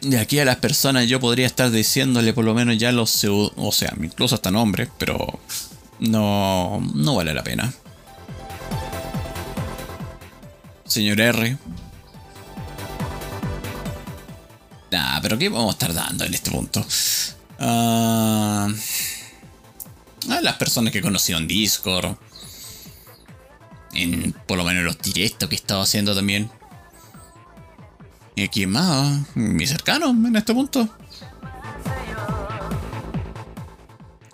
de 0.00 0.18
aquí 0.18 0.38
a 0.38 0.44
las 0.44 0.56
personas 0.56 1.08
yo 1.08 1.20
podría 1.20 1.46
estar 1.46 1.70
diciéndole 1.70 2.32
por 2.32 2.44
lo 2.44 2.54
menos 2.54 2.78
ya 2.78 2.92
los 2.92 3.24
o 3.24 3.72
sea, 3.72 3.94
incluso 4.00 4.34
hasta 4.34 4.50
nombres, 4.50 4.88
pero 4.98 5.40
no, 6.02 6.80
no 6.94 7.16
vale 7.16 7.32
la 7.32 7.44
pena. 7.44 7.72
Señor 10.84 11.20
R. 11.20 11.56
Nah, 14.90 15.20
pero 15.22 15.38
¿qué 15.38 15.48
vamos 15.48 15.68
a 15.68 15.72
estar 15.72 15.94
dando 15.94 16.24
en 16.24 16.34
este 16.34 16.50
punto? 16.50 16.84
Ah, 17.58 18.68
a 20.28 20.40
las 20.40 20.56
personas 20.56 20.92
que 20.92 20.98
he 20.98 21.02
conocido 21.02 21.38
en 21.38 21.46
Discord. 21.46 22.16
En 23.94 24.32
por 24.46 24.58
lo 24.58 24.64
menos 24.64 24.84
los 24.84 24.98
directos 24.98 25.48
que 25.48 25.54
he 25.54 25.58
estado 25.58 25.82
haciendo 25.82 26.14
también. 26.14 26.50
¿Y 28.34 28.48
quién 28.48 28.70
más? 28.70 29.24
Mi 29.34 29.66
cercano 29.66 30.10
en 30.10 30.36
este 30.36 30.52
punto. 30.52 30.88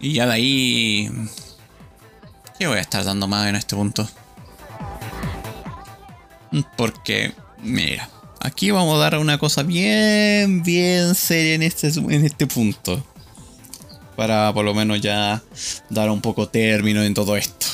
Y 0.00 0.12
ya 0.14 0.26
de 0.26 0.32
ahí... 0.32 1.10
¿Qué 2.58 2.66
voy 2.66 2.78
a 2.78 2.80
estar 2.80 3.04
dando 3.04 3.28
más 3.28 3.48
en 3.48 3.54
este 3.54 3.76
punto? 3.76 4.08
Porque, 6.76 7.32
mira, 7.62 8.10
aquí 8.40 8.72
vamos 8.72 8.96
a 8.96 8.98
dar 8.98 9.18
una 9.18 9.38
cosa 9.38 9.62
bien, 9.62 10.64
bien 10.64 11.14
seria 11.14 11.54
en 11.54 11.62
este, 11.62 11.88
en 11.88 12.24
este 12.24 12.48
punto. 12.48 13.04
Para 14.16 14.52
por 14.52 14.64
lo 14.64 14.74
menos 14.74 15.00
ya 15.00 15.40
dar 15.88 16.10
un 16.10 16.20
poco 16.20 16.48
término 16.48 17.04
en 17.04 17.14
todo 17.14 17.36
esto. 17.36 17.66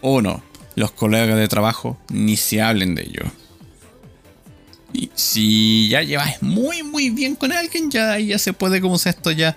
Uno, 0.00 0.42
los 0.74 0.92
colegas 0.92 1.36
de 1.36 1.48
trabajo 1.48 1.98
ni 2.08 2.38
se 2.38 2.62
hablen 2.62 2.94
de 2.94 3.02
ello 3.02 3.43
si 5.14 5.88
ya 5.88 6.02
llevas 6.02 6.40
muy 6.42 6.82
muy 6.82 7.10
bien 7.10 7.34
con 7.34 7.52
alguien, 7.52 7.90
ya, 7.90 8.18
ya 8.18 8.38
se 8.38 8.52
puede 8.52 8.80
como 8.80 8.98
sea 8.98 9.10
esto 9.10 9.30
ya 9.30 9.56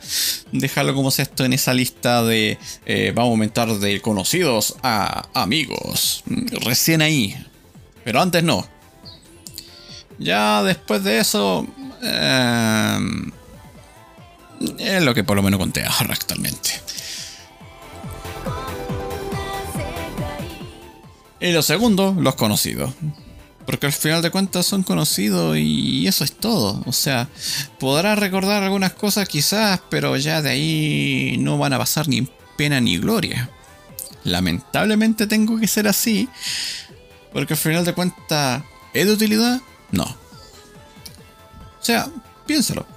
dejarlo 0.52 0.94
como 0.94 1.12
sea 1.12 1.24
esto 1.24 1.46
en 1.46 1.54
esa 1.54 1.74
lista 1.74 2.24
de 2.24 2.58
eh, 2.86 3.12
vamos 3.16 3.30
a 3.30 3.32
aumentar 3.32 3.70
de 3.70 4.02
conocidos 4.02 4.76
a 4.84 5.28
amigos. 5.34 6.24
Recién 6.64 7.02
ahí. 7.02 7.36
Pero 8.04 8.22
antes 8.22 8.44
no. 8.44 8.68
Ya 10.20 10.64
después 10.64 11.04
de 11.04 11.20
eso. 11.20 11.68
Eh, 12.02 13.00
es 14.80 15.04
lo 15.04 15.14
que 15.14 15.24
por 15.24 15.36
lo 15.36 15.44
menos 15.44 15.60
conté 15.60 15.84
ahora 15.84 16.14
actualmente. 16.14 16.72
Y 21.40 21.52
lo 21.52 21.62
segundo, 21.62 22.16
los 22.20 22.36
conocidos. 22.36 22.92
Porque 23.68 23.86
al 23.86 23.92
final 23.92 24.22
de 24.22 24.32
cuentas 24.32 24.66
son 24.66 24.82
conocidos 24.82 25.58
y 25.58 26.08
eso 26.08 26.24
es 26.24 26.32
todo. 26.32 26.82
O 26.86 26.94
sea, 26.94 27.28
podrá 27.80 28.16
recordar 28.16 28.64
algunas 28.64 28.94
cosas 28.94 29.28
quizás, 29.28 29.82
pero 29.90 30.16
ya 30.16 30.42
de 30.42 30.50
ahí 30.50 31.36
no 31.38 31.58
van 31.58 31.74
a 31.74 31.78
pasar 31.78 32.08
ni 32.08 32.30
pena 32.58 32.80
ni 32.80 32.98
gloria. 32.98 33.50
Lamentablemente 34.24 35.28
tengo 35.28 35.60
que 35.60 35.68
ser 35.68 35.86
así. 35.90 36.30
Porque 37.34 37.56
al 37.56 37.60
final 37.60 37.84
de 37.84 37.94
cuentas, 37.94 38.64
¿es 38.94 39.06
de 39.06 39.12
utilidad? 39.12 39.62
No. 39.92 40.06
O 40.06 40.16
sea, 41.82 42.08
piénsalo. 42.46 42.88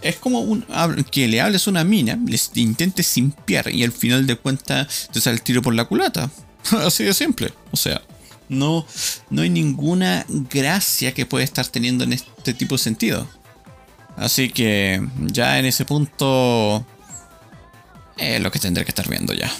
Es 0.00 0.16
como 0.16 0.42
un, 0.42 0.64
que 1.10 1.26
le 1.26 1.40
hables 1.40 1.66
a 1.66 1.70
una 1.70 1.82
mina, 1.82 2.16
les 2.24 2.52
intentes 2.54 3.08
simpiar 3.08 3.68
y 3.74 3.82
al 3.82 3.92
final 3.92 4.28
de 4.28 4.36
cuentas 4.36 5.08
te 5.12 5.20
sale 5.20 5.34
el 5.34 5.42
tiro 5.42 5.60
por 5.60 5.74
la 5.74 5.86
culata. 5.86 6.30
Así 6.70 7.02
de 7.02 7.14
simple. 7.14 7.52
O 7.72 7.76
sea, 7.76 8.00
no, 8.50 8.84
no 9.30 9.42
hay 9.42 9.48
ninguna 9.48 10.26
gracia 10.28 11.14
que 11.14 11.24
puede 11.24 11.44
estar 11.44 11.66
teniendo 11.66 12.04
en 12.04 12.12
este 12.12 12.52
tipo 12.52 12.74
de 12.74 12.82
sentido. 12.82 13.26
Así 14.16 14.50
que 14.50 15.00
ya 15.20 15.58
en 15.58 15.64
ese 15.64 15.86
punto 15.86 16.84
es 18.18 18.40
lo 18.40 18.50
que 18.50 18.58
tendré 18.58 18.84
que 18.84 18.90
estar 18.90 19.08
viendo 19.08 19.32
ya. 19.32 19.50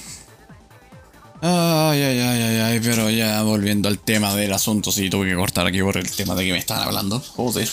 Ay, 1.40 2.02
ay, 2.02 2.18
ay, 2.18 2.42
ay, 2.42 2.56
ay, 2.58 2.80
pero 2.80 3.08
ya 3.08 3.40
volviendo 3.42 3.88
al 3.88 3.98
tema 3.98 4.34
del 4.34 4.52
asunto, 4.52 4.92
sí, 4.92 5.08
tuve 5.08 5.30
que 5.30 5.36
cortar 5.36 5.66
aquí 5.66 5.80
por 5.80 5.96
el 5.96 6.10
tema 6.10 6.34
de 6.34 6.44
que 6.44 6.52
me 6.52 6.58
estaban 6.58 6.86
hablando. 6.86 7.20
Joder. 7.20 7.68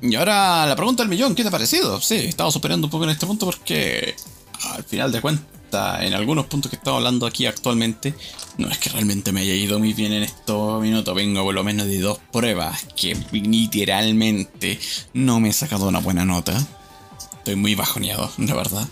Y 0.00 0.16
ahora 0.16 0.66
la 0.66 0.74
pregunta 0.74 1.04
del 1.04 1.10
millón, 1.10 1.36
¿qué 1.36 1.42
te 1.42 1.48
ha 1.48 1.52
parecido? 1.52 2.00
Sí, 2.00 2.16
estaba 2.16 2.50
superando 2.50 2.88
un 2.88 2.90
poco 2.90 3.04
en 3.04 3.10
este 3.10 3.24
punto 3.24 3.46
porque 3.46 4.16
al 4.74 4.84
final 4.84 5.12
de 5.12 5.20
cuentas, 5.20 5.52
en 6.00 6.12
algunos 6.14 6.46
puntos 6.46 6.70
que 6.70 6.76
estamos 6.76 6.98
hablando 6.98 7.26
aquí 7.26 7.46
actualmente, 7.46 8.14
no 8.58 8.68
es 8.68 8.78
que 8.78 8.90
realmente 8.90 9.32
me 9.32 9.40
haya 9.40 9.54
ido 9.54 9.78
muy 9.78 9.92
bien 9.94 10.12
en 10.12 10.22
estos 10.22 10.82
minutos. 10.82 11.14
Vengo 11.14 11.42
por 11.42 11.54
lo 11.54 11.64
menos 11.64 11.86
de 11.86 11.98
dos 12.00 12.18
pruebas 12.30 12.86
que 12.96 13.16
literalmente 13.32 14.78
no 15.14 15.40
me 15.40 15.50
he 15.50 15.52
sacado 15.52 15.88
una 15.88 16.00
buena 16.00 16.24
nota. 16.24 16.54
Estoy 17.38 17.56
muy 17.56 17.74
bajoneado, 17.74 18.30
la 18.38 18.54
verdad. 18.54 18.88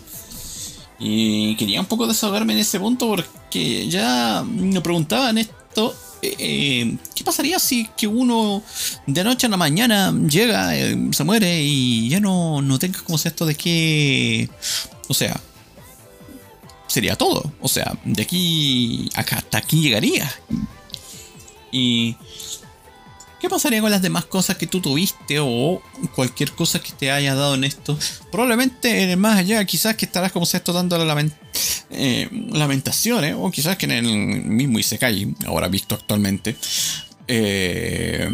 Y 0.99 1.55
quería 1.55 1.79
un 1.79 1.87
poco 1.87 2.07
desahogarme 2.07 2.53
en 2.53 2.59
ese 2.59 2.79
punto 2.79 3.07
porque 3.07 3.87
ya 3.87 4.43
me 4.47 4.81
preguntaban 4.81 5.37
esto. 5.37 5.95
Eh, 6.23 6.97
¿Qué 7.15 7.23
pasaría 7.23 7.57
si 7.57 7.87
que 7.97 8.05
uno 8.05 8.61
de 9.07 9.23
noche 9.23 9.47
a 9.47 9.49
la 9.49 9.57
mañana 9.57 10.13
llega, 10.29 10.77
eh, 10.77 10.95
se 11.11 11.23
muere 11.23 11.63
y 11.63 12.09
ya 12.09 12.19
no, 12.19 12.61
no 12.61 12.77
tenga 12.77 12.99
como 13.01 13.17
de 13.17 13.55
que... 13.55 14.49
O 15.07 15.13
sea, 15.15 15.41
sería 16.91 17.15
todo. 17.15 17.51
O 17.61 17.67
sea, 17.67 17.97
de 18.03 18.21
aquí 18.21 19.09
hasta 19.15 19.57
aquí 19.57 19.81
llegaría. 19.81 20.31
Y 21.71 22.15
¿Qué 23.41 23.49
pasaría 23.49 23.81
con 23.81 23.89
las 23.89 24.03
demás 24.03 24.25
cosas 24.25 24.55
que 24.57 24.67
tú 24.67 24.81
tuviste 24.81 25.37
o 25.39 25.81
cualquier 26.13 26.51
cosa 26.51 26.79
que 26.79 26.91
te 26.91 27.09
haya 27.09 27.33
dado 27.33 27.55
en 27.55 27.63
esto? 27.63 27.97
Probablemente 28.31 29.01
en 29.01 29.09
el 29.09 29.17
más 29.17 29.39
allá, 29.39 29.65
quizás 29.65 29.95
que 29.95 30.05
estarás 30.05 30.31
como 30.31 30.45
esto 30.45 30.71
dando 30.71 30.95
la 30.99 31.05
lament 31.05 31.33
eh, 31.89 32.29
lamentaciones, 32.51 33.35
o 33.35 33.49
quizás 33.49 33.77
que 33.77 33.87
en 33.87 33.91
el 33.93 34.05
mismo 34.05 34.77
Isekai, 34.77 35.35
ahora 35.47 35.69
visto 35.69 35.95
actualmente, 35.95 36.55
eh, 37.27 38.29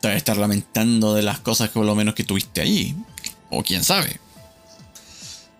te 0.00 0.06
vas 0.06 0.14
a 0.14 0.16
estar 0.16 0.36
lamentando 0.36 1.12
de 1.14 1.22
las 1.22 1.40
cosas 1.40 1.70
que 1.70 1.74
por 1.74 1.86
lo 1.86 1.96
menos 1.96 2.14
que 2.14 2.22
tuviste 2.22 2.60
allí. 2.60 2.94
O 3.50 3.64
quién 3.64 3.82
sabe. 3.82 4.20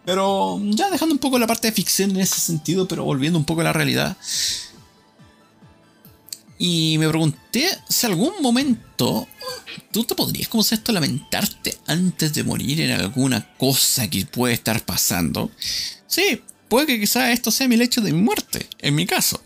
Pero 0.05 0.61
ya 0.63 0.91
dejando 0.91 1.15
un 1.15 1.19
poco 1.19 1.39
la 1.39 1.47
parte 1.47 1.69
de 1.69 1.73
ficción 1.73 2.11
en 2.11 2.21
ese 2.21 2.41
sentido, 2.41 2.87
pero 2.87 3.05
volviendo 3.05 3.39
un 3.39 3.45
poco 3.45 3.63
a 3.63 3.65
la 3.65 3.73
realidad. 3.73 4.17
Y 6.59 6.97
me 6.99 7.09
pregunté 7.09 7.69
si 7.89 8.07
algún 8.07 8.35
momento 8.41 9.27
tú 9.91 10.05
te 10.05 10.15
podrías, 10.15 10.49
como 10.49 10.63
esto, 10.63 10.93
lamentarte 10.93 11.79
antes 11.87 12.33
de 12.33 12.45
morir 12.45 12.81
en 12.81 12.93
alguna 12.93 13.55
cosa 13.57 14.09
que 14.09 14.25
puede 14.27 14.55
estar 14.55 14.85
pasando. 14.85 15.51
Sí, 16.07 16.43
puede 16.69 16.87
que 16.87 17.01
quizás 17.01 17.31
esto 17.31 17.51
sea 17.51 17.69
mi 17.69 17.77
lecho 17.77 18.01
de 18.01 18.13
mi 18.13 18.21
muerte, 18.21 18.69
en 18.81 18.95
mi 18.95 19.07
caso. 19.07 19.43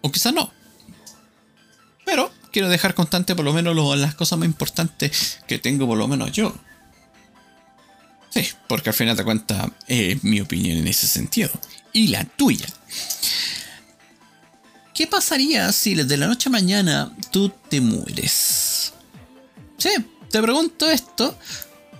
O 0.00 0.10
quizás 0.10 0.34
no. 0.34 0.52
Pero 2.04 2.32
quiero 2.50 2.68
dejar 2.68 2.94
constante 2.94 3.34
por 3.34 3.44
lo 3.44 3.52
menos 3.52 3.76
las 3.98 4.14
cosas 4.14 4.38
más 4.38 4.46
importantes 4.46 5.38
que 5.46 5.58
tengo 5.58 5.86
por 5.86 5.98
lo 5.98 6.08
menos 6.08 6.32
yo. 6.32 6.54
Sí, 8.32 8.48
porque 8.66 8.90
al 8.90 8.94
final 8.94 9.16
de 9.16 9.24
cuentas 9.24 9.70
es 9.86 10.24
mi 10.24 10.40
opinión 10.40 10.78
en 10.78 10.88
ese 10.88 11.06
sentido. 11.06 11.50
Y 11.92 12.08
la 12.08 12.24
tuya. 12.24 12.66
¿Qué 14.94 15.06
pasaría 15.06 15.70
si 15.72 15.94
de 15.94 16.16
la 16.16 16.26
noche 16.26 16.48
a 16.48 16.52
mañana 16.52 17.14
tú 17.30 17.52
te 17.68 17.80
mueres? 17.80 18.92
Sí, 19.76 19.90
te 20.30 20.40
pregunto 20.40 20.88
esto 20.90 21.36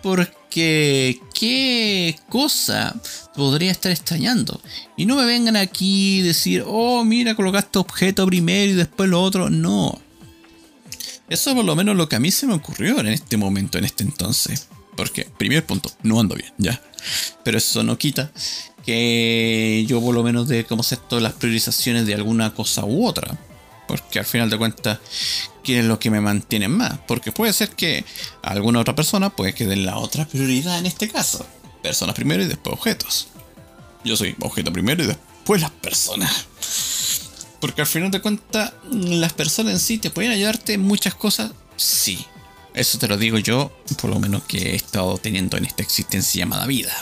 porque 0.03 1.21
qué 1.35 2.19
cosa 2.29 2.95
podría 3.35 3.71
estar 3.71 3.93
extrañando. 3.93 4.61
Y 4.97 5.07
no 5.07 5.17
me 5.17 5.25
vengan 5.25 5.57
aquí 5.57 6.23
decir, 6.23 6.65
oh, 6.67 7.05
mira, 7.05 7.35
colocaste 7.35 7.79
objeto 7.79 8.27
primero 8.27 8.73
y 8.73 8.75
después 8.75 9.09
lo 9.09 9.23
otro. 9.23 9.51
No. 9.51 10.01
Eso 11.29 11.51
es 11.51 11.57
por 11.57 11.65
lo 11.65 11.77
menos 11.77 11.97
lo 11.97 12.09
que 12.09 12.17
a 12.17 12.21
mí 12.21 12.31
se 12.31 12.47
me 12.47 12.55
ocurrió 12.55 13.01
en 13.01 13.09
este 13.09 13.37
momento, 13.37 13.79
en 13.79 13.85
este 13.85 14.03
entonces. 14.03 14.69
Porque, 14.97 15.27
primer 15.39 15.65
punto, 15.65 15.91
no 16.03 16.21
ando 16.21 16.35
bien, 16.35 16.53
ya. 16.59 16.81
Pero 17.45 17.59
eso 17.59 17.83
no 17.83 17.99
quita 17.99 18.31
que 18.85 19.85
yo 19.89 20.01
por 20.01 20.15
lo 20.15 20.23
menos 20.23 20.49
de 20.49 20.65
cómo 20.65 20.83
sé 20.83 20.97
todas 20.97 21.23
las 21.23 21.35
priorizaciones 21.35 22.07
de 22.07 22.15
alguna 22.15 22.53
cosa 22.55 22.85
u 22.85 23.07
otra. 23.07 23.39
Porque 23.87 24.19
al 24.19 24.25
final 24.25 24.51
de 24.51 24.59
cuentas, 24.59 24.99
¿qué 25.63 25.81
es 25.81 25.85
lo 25.85 25.99
que 25.99 26.11
me 26.11 26.21
mantiene 26.21 26.69
más? 26.69 26.99
Porque 27.07 27.33
puede 27.33 27.53
ser 27.53 27.71
que 27.71 28.05
alguna 28.43 28.81
otra 28.81 28.95
persona 28.95 29.31
puede 29.31 29.55
que 29.55 29.67
den 29.67 29.85
la 29.85 29.99
otra 29.99 30.27
prioridad 30.27 30.79
en 30.79 30.87
este 30.87 31.09
caso. 31.09 31.47
Personas 31.83 32.15
primero 32.15 32.43
y 32.43 32.47
después 32.47 32.75
objetos. 32.75 33.29
Yo 34.05 34.17
soy 34.17 34.35
objeto 34.41 34.73
primero 34.73 35.03
y 35.05 35.07
después 35.09 35.61
las 35.61 35.71
personas. 35.71 36.47
Porque 37.61 37.83
al 37.83 37.87
final 37.87 38.11
de 38.11 38.21
cuentas, 38.21 38.73
las 38.91 39.33
personas 39.33 39.75
en 39.75 39.81
sí 39.81 39.99
te 39.99 40.11
pueden 40.11 40.33
ayudarte 40.33 40.75
en 40.75 40.81
muchas 40.81 41.15
cosas, 41.15 41.53
sí. 41.77 42.25
Eso 42.75 42.99
te 42.99 43.09
lo 43.09 43.17
digo 43.17 43.39
yo, 43.39 43.71
por 44.01 44.11
lo 44.11 44.19
menos 44.19 44.45
que 44.45 44.73
he 44.73 44.75
estado 44.75 45.19
teniendo 45.19 45.57
en 45.57 45.67
esta 45.67 45.83
existencia 45.83 46.41
llamada 46.41 46.67
vida 46.67 46.93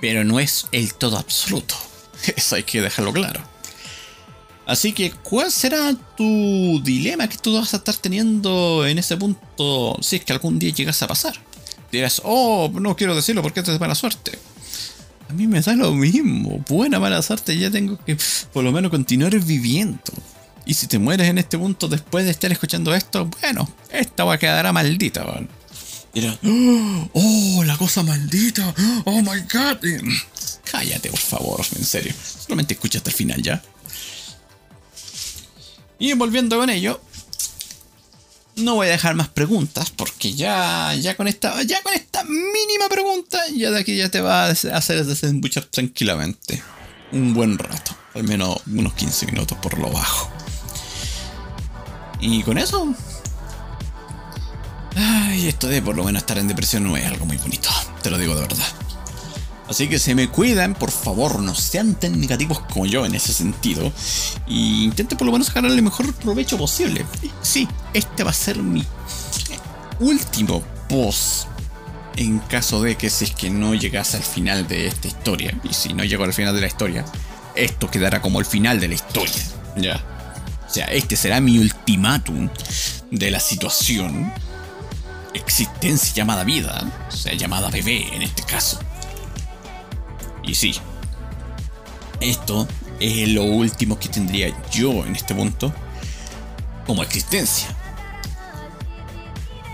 pero 0.00 0.24
no 0.24 0.40
es 0.40 0.66
el 0.72 0.94
todo 0.94 1.18
absoluto. 1.18 1.74
Eso 2.36 2.56
hay 2.56 2.64
que 2.64 2.80
dejarlo 2.80 3.12
claro. 3.12 3.40
Así 4.66 4.92
que, 4.92 5.10
¿cuál 5.10 5.50
será 5.50 5.94
tu 6.16 6.80
dilema 6.84 7.28
que 7.28 7.36
tú 7.36 7.54
vas 7.54 7.74
a 7.74 7.78
estar 7.78 7.96
teniendo 7.96 8.86
en 8.86 8.98
ese 8.98 9.16
punto 9.16 9.96
si 10.00 10.16
es 10.16 10.24
que 10.24 10.32
algún 10.32 10.58
día 10.58 10.72
llegas 10.72 11.02
a 11.02 11.08
pasar? 11.08 11.34
Dirás, 11.90 12.22
oh, 12.24 12.70
no 12.72 12.94
quiero 12.94 13.16
decirlo 13.16 13.42
porque 13.42 13.60
esto 13.60 13.72
es 13.72 13.80
mala 13.80 13.96
suerte. 13.96 14.38
A 15.28 15.32
mí 15.32 15.46
me 15.48 15.60
da 15.60 15.74
lo 15.74 15.92
mismo. 15.92 16.64
Buena 16.68 17.00
mala 17.00 17.20
suerte, 17.22 17.56
ya 17.58 17.70
tengo 17.70 17.98
que 18.04 18.16
por 18.52 18.62
lo 18.62 18.70
menos 18.70 18.90
continuar 18.90 19.36
viviendo. 19.40 20.00
Y 20.70 20.74
si 20.74 20.86
te 20.86 21.00
mueres 21.00 21.26
en 21.26 21.36
este 21.38 21.58
punto 21.58 21.88
después 21.88 22.24
de 22.24 22.30
estar 22.30 22.52
escuchando 22.52 22.94
esto, 22.94 23.24
bueno, 23.40 23.68
esta 23.90 24.22
va 24.22 24.34
a 24.34 24.38
quedar 24.38 24.72
maldita, 24.72 25.24
¿vale? 25.24 25.48
Y 26.14 26.20
era, 26.20 26.38
oh, 27.12 27.64
la 27.64 27.76
cosa 27.76 28.04
maldita, 28.04 28.72
oh 29.04 29.20
my 29.20 29.40
god. 29.52 29.78
Cállate, 30.70 31.10
por 31.10 31.18
favor, 31.18 31.66
en 31.76 31.84
serio. 31.84 32.14
Solamente 32.46 32.74
escucha 32.74 32.98
hasta 32.98 33.10
el 33.10 33.16
final 33.16 33.42
ya. 33.42 33.60
Y 35.98 36.12
volviendo 36.12 36.56
con 36.56 36.70
ello, 36.70 37.00
no 38.54 38.76
voy 38.76 38.86
a 38.86 38.90
dejar 38.90 39.16
más 39.16 39.28
preguntas 39.28 39.90
porque 39.90 40.34
ya, 40.34 40.94
ya 40.94 41.16
con 41.16 41.26
esta, 41.26 41.60
ya 41.64 41.82
con 41.82 41.94
esta 41.94 42.22
mínima 42.22 42.88
pregunta, 42.88 43.40
ya 43.56 43.72
de 43.72 43.80
aquí 43.80 43.96
ya 43.96 44.08
te 44.08 44.20
va 44.20 44.44
a 44.46 44.50
hacer 44.50 45.04
desembuchar 45.04 45.64
tranquilamente. 45.64 46.62
Un 47.10 47.34
buen 47.34 47.58
rato, 47.58 47.90
al 48.14 48.22
menos 48.22 48.56
unos 48.68 48.94
15 48.94 49.26
minutos 49.26 49.58
por 49.58 49.76
lo 49.76 49.90
bajo. 49.90 50.39
Y 52.20 52.42
con 52.42 52.58
eso, 52.58 52.94
Ay, 54.96 55.48
esto 55.48 55.68
de 55.68 55.80
por 55.82 55.96
lo 55.96 56.04
menos 56.04 56.22
estar 56.22 56.38
en 56.38 56.48
depresión 56.48 56.84
no 56.84 56.96
es 56.96 57.06
algo 57.06 57.24
muy 57.24 57.36
bonito, 57.36 57.68
te 58.02 58.10
lo 58.10 58.18
digo 58.18 58.34
de 58.34 58.42
verdad. 58.42 58.66
Así 59.68 59.88
que 59.88 60.00
se 60.00 60.16
me 60.16 60.28
cuidan, 60.28 60.74
por 60.74 60.90
favor, 60.90 61.38
no 61.38 61.54
sean 61.54 61.94
tan 61.94 62.20
negativos 62.20 62.58
como 62.58 62.86
yo 62.86 63.06
en 63.06 63.14
ese 63.14 63.32
sentido. 63.32 63.92
Y 64.48 64.82
intenten 64.82 65.16
por 65.16 65.26
lo 65.26 65.32
menos 65.32 65.46
sacarle 65.46 65.72
el 65.72 65.82
mejor 65.82 66.12
provecho 66.14 66.58
posible. 66.58 67.06
sí, 67.40 67.68
este 67.94 68.24
va 68.24 68.30
a 68.30 68.34
ser 68.34 68.58
mi 68.58 68.84
último 70.00 70.60
post. 70.88 71.46
En 72.16 72.40
caso 72.40 72.82
de 72.82 72.96
que 72.96 73.08
si 73.10 73.26
es 73.26 73.30
que 73.30 73.48
no 73.48 73.74
llegase 73.74 74.16
al 74.16 74.24
final 74.24 74.66
de 74.66 74.88
esta 74.88 75.06
historia. 75.06 75.56
Y 75.62 75.72
si 75.72 75.94
no 75.94 76.02
llego 76.02 76.24
al 76.24 76.32
final 76.32 76.52
de 76.52 76.62
la 76.62 76.66
historia, 76.66 77.04
esto 77.54 77.88
quedará 77.88 78.20
como 78.20 78.40
el 78.40 78.46
final 78.46 78.80
de 78.80 78.88
la 78.88 78.94
historia. 78.94 79.42
Ya. 79.76 80.04
O 80.70 80.72
sea, 80.72 80.86
este 80.86 81.16
será 81.16 81.40
mi 81.40 81.58
ultimátum 81.58 82.48
de 83.10 83.30
la 83.32 83.40
situación 83.40 84.32
existencia 85.34 86.14
llamada 86.14 86.44
vida, 86.44 87.06
o 87.08 87.10
sea, 87.10 87.34
llamada 87.34 87.70
bebé 87.70 88.06
en 88.14 88.22
este 88.22 88.44
caso. 88.44 88.78
Y 90.44 90.54
sí, 90.54 90.76
esto 92.20 92.68
es 93.00 93.28
lo 93.30 93.42
último 93.42 93.98
que 93.98 94.08
tendría 94.10 94.54
yo 94.70 95.04
en 95.04 95.16
este 95.16 95.34
punto 95.34 95.74
como 96.86 97.02
existencia. 97.02 97.76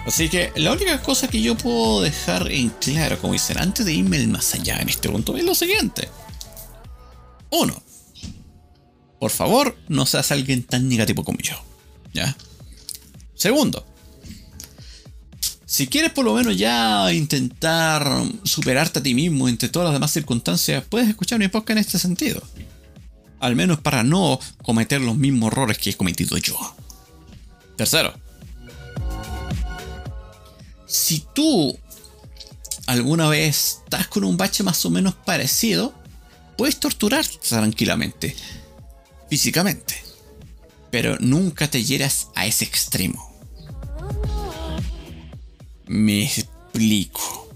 Así 0.07 0.31
que 0.31 0.51
la 0.57 0.73
única 0.73 1.03
cosa 1.03 1.29
que 1.29 1.43
yo 1.43 1.59
puedo 1.59 2.01
dejar 2.01 2.51
en 2.51 2.71
claro, 2.71 3.19
como 3.19 3.35
dicen, 3.35 3.59
antes 3.59 3.85
de 3.85 3.93
irme 3.93 4.27
más 4.29 4.55
allá 4.55 4.79
en 4.79 4.89
este 4.89 5.11
punto, 5.11 5.37
es 5.37 5.45
lo 5.45 5.55
siguiente. 5.55 6.09
Uno, 7.51 7.83
por 9.19 9.31
favor, 9.31 9.77
no 9.89 10.07
seas 10.07 10.31
alguien 10.33 10.63
tan 10.63 10.89
negativo 10.89 11.25
como 11.25 11.39
yo. 11.39 11.55
¿Ya? 12.13 12.37
Segundo, 13.35 13.85
si 15.77 15.89
quieres 15.89 16.13
por 16.13 16.25
lo 16.25 16.33
menos 16.33 16.57
ya 16.57 17.13
intentar 17.13 18.09
superarte 18.45 19.01
a 19.01 19.03
ti 19.03 19.15
mismo 19.15 19.49
entre 19.49 19.69
todas 19.69 19.87
las 19.87 19.95
demás 19.95 20.13
circunstancias, 20.13 20.85
puedes 20.89 21.09
escuchar 21.09 21.39
mi 21.39 21.49
podcast 21.49 21.73
en 21.73 21.79
este 21.79 21.99
sentido. 21.99 22.43
Al 23.41 23.57
menos 23.57 23.81
para 23.81 24.03
no 24.03 24.41
cometer 24.63 25.01
los 25.01 25.17
mismos 25.17 25.53
errores 25.53 25.77
que 25.77 25.91
he 25.91 25.95
cometido 25.95 26.39
yo. 26.39 26.57
Tercero. 27.77 28.15
Si 30.87 31.27
tú 31.35 31.77
alguna 32.87 33.29
vez 33.29 33.81
estás 33.85 34.07
con 34.09 34.25
un 34.25 34.37
bache 34.37 34.63
más 34.63 34.85
o 34.87 34.91
menos 34.91 35.15
parecido, 35.15 35.93
puedes 36.57 36.81
torturarte 36.81 37.39
tranquilamente, 37.47 38.35
físicamente. 39.29 39.95
Pero 40.91 41.17
nunca 41.21 41.69
te 41.69 41.83
hieras 41.83 42.29
a 42.35 42.47
ese 42.47 42.65
extremo. 42.65 43.33
Me 45.87 46.25
explico. 46.25 47.55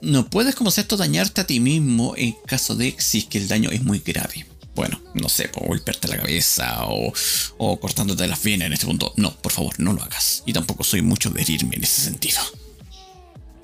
No 0.00 0.28
puedes 0.28 0.54
como 0.54 0.70
esto 0.70 0.96
dañarte 0.96 1.40
a 1.40 1.46
ti 1.46 1.60
mismo 1.60 2.14
en 2.16 2.36
caso 2.46 2.76
de 2.76 2.94
si 2.98 3.22
que 3.22 3.38
el 3.38 3.48
daño 3.48 3.70
es 3.70 3.82
muy 3.82 4.00
grave. 4.00 4.46
Bueno, 4.74 5.00
no 5.14 5.28
sé, 5.28 5.48
por 5.48 5.66
golpearte 5.66 6.08
la 6.08 6.16
cabeza 6.16 6.86
o, 6.88 7.12
o 7.58 7.80
cortándote 7.80 8.26
las 8.26 8.42
venas 8.42 8.66
en 8.66 8.72
este 8.74 8.86
punto. 8.86 9.14
No, 9.16 9.34
por 9.40 9.52
favor, 9.52 9.78
no 9.78 9.92
lo 9.92 10.02
hagas. 10.02 10.42
Y 10.46 10.52
tampoco 10.52 10.84
soy 10.84 11.00
mucho 11.00 11.30
de 11.30 11.42
herirme 11.42 11.76
en 11.76 11.84
ese 11.84 12.02
sentido. 12.02 12.40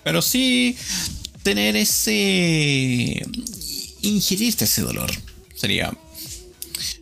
Pero 0.02 0.22
sí 0.22 0.76
tener 1.42 1.76
ese... 1.76 3.26
ingerirte 4.02 4.64
ese 4.64 4.82
dolor. 4.82 5.10
Sería 5.54 5.92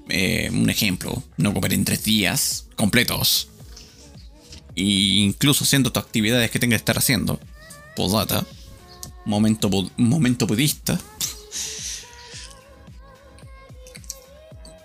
eh, 0.09 0.51
un 0.53 0.71
ejemplo. 0.71 1.23
No 1.37 1.55
comer 1.55 1.75
en 1.75 1.85
tres 1.85 2.03
días 2.05 2.67
completos 2.77 3.49
incluso 4.79 5.65
haciendo 5.65 5.93
tus 5.93 6.03
actividades 6.03 6.51
que 6.51 6.59
tengas 6.59 6.79
que 6.79 6.83
estar 6.83 6.99
haciendo. 6.99 7.41
Podata. 7.97 8.47
Momento, 9.25 9.69
momento 9.97 10.47
budista. 10.47 10.99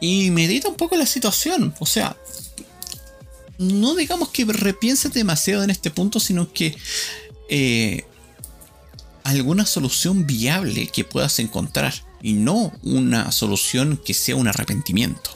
Y 0.02 0.32
medita 0.32 0.68
un 0.68 0.76
poco 0.76 0.96
la 0.96 1.06
situación. 1.06 1.74
O 1.80 1.86
sea, 1.86 2.18
no 3.58 3.96
digamos 3.96 4.30
que 4.30 4.46
repienses 4.46 5.14
demasiado 5.14 5.64
en 5.64 5.70
este 5.70 5.92
punto, 5.92 6.20
sino 6.20 6.52
que 6.52 6.76
eh, 7.50 8.06
alguna 9.24 9.66
solución 9.66 10.26
viable 10.26 10.88
que 10.88 11.04
puedas 11.04 11.40
encontrar. 11.40 11.94
Y 12.22 12.34
no 12.34 12.72
una 12.84 13.32
solución 13.32 13.98
que 14.04 14.14
sea 14.14 14.36
un 14.36 14.48
arrepentimiento. 14.48 15.32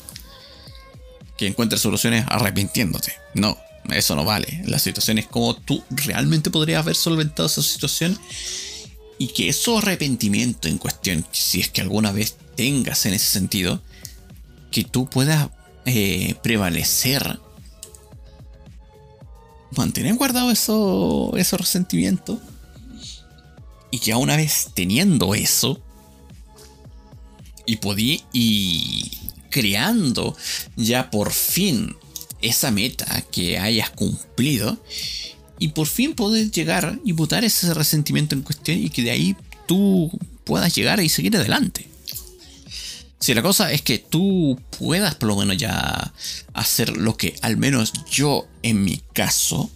Que 1.37 1.47
encuentres 1.47 1.81
soluciones 1.81 2.25
arrepintiéndote. 2.27 3.13
No. 3.33 3.57
Eso 3.89 4.15
no 4.15 4.25
vale. 4.25 4.63
La 4.65 4.79
situación 4.79 5.17
es 5.17 5.27
como 5.27 5.55
tú 5.55 5.83
realmente 5.89 6.49
podrías 6.49 6.81
haber 6.81 6.95
solventado 6.95 7.47
esa 7.47 7.61
situación 7.61 8.17
y 9.17 9.27
que 9.29 9.49
eso 9.49 9.77
arrepentimiento 9.77 10.67
en 10.67 10.77
cuestión, 10.77 11.25
si 11.31 11.59
es 11.59 11.69
que 11.69 11.81
alguna 11.81 12.11
vez 12.11 12.35
tengas 12.55 13.05
en 13.05 13.13
ese 13.13 13.25
sentido, 13.25 13.81
que 14.71 14.83
tú 14.83 15.09
puedas 15.09 15.49
eh, 15.85 16.35
prevalecer, 16.43 17.39
mantener 19.71 20.15
guardado 20.15 20.51
eso, 20.51 21.31
esos 21.37 21.59
resentimientos. 21.59 22.39
Y 23.91 23.99
que 23.99 24.13
una 24.15 24.35
vez 24.35 24.69
teniendo 24.73 25.33
eso, 25.35 25.81
y 27.65 27.77
podí, 27.77 28.23
y 28.33 29.11
creando 29.49 30.35
ya 30.75 31.09
por 31.09 31.31
fin 31.31 31.95
esa 32.41 32.71
meta 32.71 33.23
que 33.31 33.57
hayas 33.57 33.89
cumplido, 33.89 34.77
y 35.59 35.69
por 35.69 35.87
fin 35.87 36.13
poder 36.13 36.51
llegar 36.51 36.99
y 37.03 37.11
botar 37.13 37.43
ese 37.43 37.73
resentimiento 37.73 38.35
en 38.35 38.41
cuestión 38.41 38.77
y 38.77 38.89
que 38.89 39.03
de 39.03 39.11
ahí 39.11 39.35
tú 39.65 40.11
puedas 40.43 40.75
llegar 40.75 40.99
y 40.99 41.09
seguir 41.09 41.35
adelante. 41.35 41.87
Si 43.19 43.33
la 43.33 43.41
cosa 43.41 43.71
es 43.71 43.81
que 43.81 43.97
tú 43.97 44.59
puedas 44.77 45.15
por 45.15 45.29
lo 45.29 45.35
menos 45.37 45.57
ya 45.57 46.13
hacer 46.53 46.95
lo 46.95 47.17
que 47.17 47.35
al 47.41 47.57
menos 47.57 47.93
yo 48.09 48.47
en 48.61 48.83
mi 48.83 49.01
caso 49.13 49.71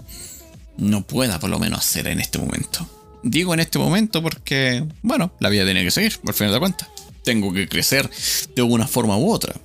no 0.78 1.06
pueda 1.06 1.40
por 1.40 1.50
lo 1.50 1.60
menos 1.60 1.80
hacer 1.80 2.08
en 2.08 2.20
este 2.20 2.38
momento. 2.38 2.88
Digo 3.24 3.54
en 3.54 3.60
este 3.60 3.80
momento 3.80 4.22
porque, 4.22 4.86
bueno, 5.02 5.32
la 5.40 5.50
vida 5.50 5.64
tiene 5.66 5.84
que 5.84 5.92
seguir, 5.92 6.18
por 6.20 6.34
final 6.34 6.54
de 6.54 6.60
cuentas. 6.60 6.90
Tengo 7.24 7.54
que 7.54 7.68
crecer 7.68 8.10
de 8.56 8.62
una 8.62 8.88
forma 8.88 9.18
u 9.18 9.32
otra. 9.32 9.56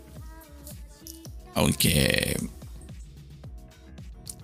Aunque 1.54 2.36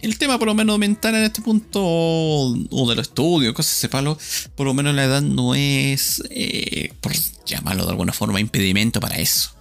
el 0.02 0.18
tema 0.18 0.36
por 0.36 0.48
lo 0.48 0.54
menos 0.54 0.78
mental 0.78 1.14
en 1.14 1.22
este 1.22 1.42
punto, 1.42 1.80
o 1.80 2.86
de 2.88 2.96
los 2.96 3.08
cosas 3.08 3.54
de 3.54 3.78
ese 3.78 3.88
palo, 3.88 4.18
por 4.56 4.66
lo 4.66 4.74
menos 4.74 4.94
la 4.94 5.04
edad 5.04 5.22
no 5.22 5.54
es, 5.54 6.22
eh, 6.30 6.92
por 7.00 7.12
llamarlo 7.46 7.84
de 7.84 7.90
alguna 7.90 8.12
forma, 8.12 8.40
impedimento 8.40 8.98
para 8.98 9.16
eso. 9.16 9.52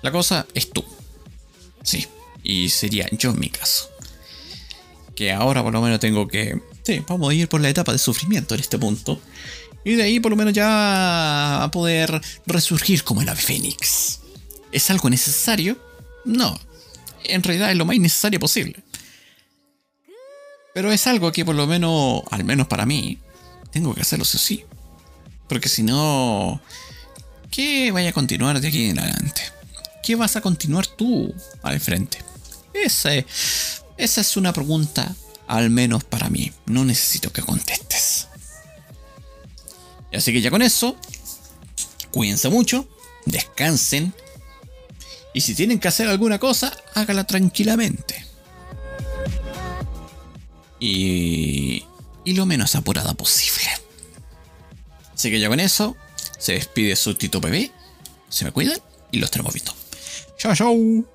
La 0.00 0.12
cosa 0.12 0.46
es 0.54 0.70
tú. 0.70 0.84
Sí, 1.82 2.06
y 2.44 2.68
sería 2.68 3.08
yo 3.10 3.30
en 3.30 3.40
mi 3.40 3.48
caso. 3.48 3.90
Que 5.16 5.32
ahora 5.32 5.62
por 5.62 5.72
lo 5.72 5.82
menos 5.82 5.98
tengo 5.98 6.28
que... 6.28 6.60
Sí, 6.84 7.02
vamos 7.08 7.30
a 7.30 7.34
ir 7.34 7.48
por 7.48 7.60
la 7.60 7.70
etapa 7.70 7.92
de 7.92 7.98
sufrimiento 7.98 8.54
en 8.54 8.60
este 8.60 8.78
punto. 8.78 9.20
Y 9.84 9.94
de 9.94 10.02
ahí 10.02 10.20
por 10.20 10.30
lo 10.30 10.36
menos 10.36 10.52
ya 10.52 11.62
a 11.62 11.70
poder 11.70 12.20
resurgir 12.46 13.04
como 13.04 13.22
el 13.22 13.28
ave 13.28 13.40
fénix. 13.40 14.20
¿Es 14.70 14.90
algo 14.90 15.08
necesario? 15.10 15.78
No. 16.24 16.58
En 17.24 17.42
realidad 17.42 17.70
es 17.70 17.76
lo 17.76 17.84
más 17.84 17.96
innecesario 17.96 18.38
posible. 18.38 18.76
Pero 20.74 20.90
es 20.92 21.06
algo 21.06 21.32
que 21.32 21.44
por 21.44 21.54
lo 21.54 21.66
menos, 21.66 22.22
al 22.30 22.44
menos 22.44 22.66
para 22.66 22.84
mí, 22.84 23.18
tengo 23.70 23.94
que 23.94 24.02
hacerlo 24.02 24.24
sí 24.24 24.64
o. 24.64 24.74
Porque 25.48 25.68
si 25.68 25.82
no, 25.82 26.60
¿qué 27.50 27.92
vaya 27.92 28.10
a 28.10 28.12
continuar 28.12 28.60
de 28.60 28.68
aquí 28.68 28.86
en 28.86 28.98
adelante? 28.98 29.42
¿Qué 30.02 30.16
vas 30.16 30.36
a 30.36 30.40
continuar 30.40 30.86
tú 30.86 31.32
al 31.62 31.80
frente? 31.80 32.18
Ese, 32.72 33.26
esa 33.96 34.20
es 34.20 34.36
una 34.36 34.52
pregunta, 34.52 35.14
al 35.46 35.70
menos 35.70 36.04
para 36.04 36.30
mí. 36.30 36.52
No 36.66 36.84
necesito 36.84 37.32
que 37.32 37.42
contestes. 37.42 38.28
Así 40.12 40.32
que 40.32 40.40
ya 40.40 40.50
con 40.50 40.62
eso, 40.62 40.96
cuídense 42.10 42.48
mucho, 42.48 42.88
descansen. 43.26 44.14
Y 45.32 45.40
si 45.40 45.54
tienen 45.54 45.80
que 45.80 45.88
hacer 45.88 46.08
alguna 46.08 46.38
cosa, 46.38 46.72
hágala 46.94 47.24
tranquilamente 47.24 48.24
y, 50.84 51.84
y 52.24 52.34
lo 52.34 52.44
menos 52.44 52.74
apurada 52.74 53.14
posible. 53.14 53.64
Así 55.14 55.30
que 55.30 55.40
ya 55.40 55.48
con 55.48 55.60
eso, 55.60 55.96
se 56.38 56.52
despide 56.52 56.94
su 56.96 57.14
Tito 57.14 57.40
Bebé, 57.40 57.70
se 58.28 58.44
me 58.44 58.52
cuidan 58.52 58.78
y 59.10 59.18
los 59.18 59.30
tenemos 59.30 59.54
visto. 59.54 59.74
Chao, 60.36 60.54
chao. 60.54 61.13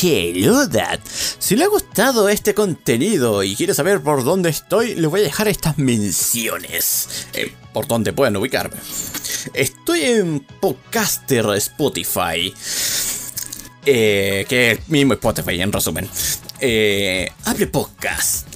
Hello 0.00 0.66
Dad. 0.66 1.00
Si 1.38 1.56
le 1.56 1.64
ha 1.64 1.68
gustado 1.68 2.28
este 2.28 2.54
contenido 2.54 3.42
y 3.42 3.56
quiere 3.56 3.74
saber 3.74 4.00
por 4.00 4.22
dónde 4.22 4.50
estoy, 4.50 4.94
le 4.94 5.08
voy 5.08 5.20
a 5.20 5.24
dejar 5.24 5.48
estas 5.48 5.76
menciones. 5.78 7.26
Eh, 7.32 7.52
por 7.72 7.88
donde 7.88 8.12
pueden 8.12 8.36
ubicarme. 8.36 8.76
Estoy 9.54 10.02
en 10.02 10.40
Podcaster 10.60 11.46
Spotify. 11.56 12.54
Eh, 13.86 14.46
que 14.48 14.72
es 14.72 14.88
mismo 14.88 15.14
Spotify 15.14 15.60
en 15.60 15.72
resumen. 15.72 16.08
Eh, 16.60 17.32
Podcast. 17.72 18.46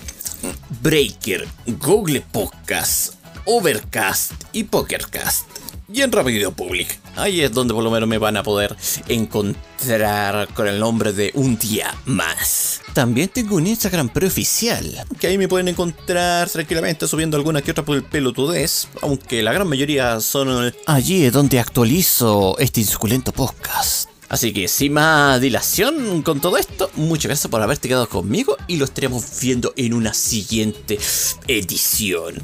Breaker. 0.80 1.48
Google 1.66 2.20
Podcast. 2.20 3.14
Overcast 3.46 4.32
y 4.52 4.64
Pokercast 4.64 5.52
y 5.92 6.00
en 6.00 6.12
Rapidito 6.12 6.52
Public. 6.52 7.01
Ahí 7.16 7.42
es 7.42 7.52
donde 7.52 7.74
por 7.74 7.84
lo 7.84 7.90
menos 7.90 8.08
me 8.08 8.18
van 8.18 8.36
a 8.36 8.42
poder 8.42 8.76
encontrar 9.08 10.48
con 10.54 10.66
el 10.66 10.78
nombre 10.78 11.12
de 11.12 11.30
Un 11.34 11.58
Día 11.58 11.94
Más. 12.06 12.80
También 12.94 13.28
tengo 13.28 13.56
un 13.56 13.66
Instagram 13.66 14.08
preoficial, 14.10 15.04
que 15.18 15.26
ahí 15.26 15.38
me 15.38 15.48
pueden 15.48 15.68
encontrar 15.68 16.48
tranquilamente 16.50 17.06
subiendo 17.06 17.36
alguna 17.36 17.62
que 17.62 17.70
otra 17.70 17.84
por 17.84 17.96
el 17.96 18.04
pelotudez, 18.04 18.88
aunque 19.00 19.42
la 19.42 19.52
gran 19.52 19.68
mayoría 19.68 20.20
son 20.20 20.72
allí 20.86 21.24
es 21.24 21.32
donde 21.32 21.58
actualizo 21.58 22.56
este 22.58 22.80
insuculento 22.80 23.32
podcast. 23.32 24.08
Así 24.28 24.54
que 24.54 24.66
sin 24.66 24.94
más 24.94 25.42
dilación 25.42 26.22
con 26.22 26.40
todo 26.40 26.56
esto, 26.56 26.90
muchas 26.94 27.26
gracias 27.26 27.50
por 27.50 27.60
haberte 27.60 27.88
quedado 27.88 28.08
conmigo 28.08 28.56
y 28.66 28.76
lo 28.76 28.86
estaremos 28.86 29.22
viendo 29.42 29.74
en 29.76 29.92
una 29.92 30.14
siguiente 30.14 30.98
edición. 31.46 32.36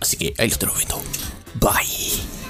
Así 0.00 0.18
que 0.18 0.34
ahí 0.36 0.48
lo 0.48 0.52
estaremos 0.52 0.78
viendo. 0.78 1.02
Bye. 1.60 2.43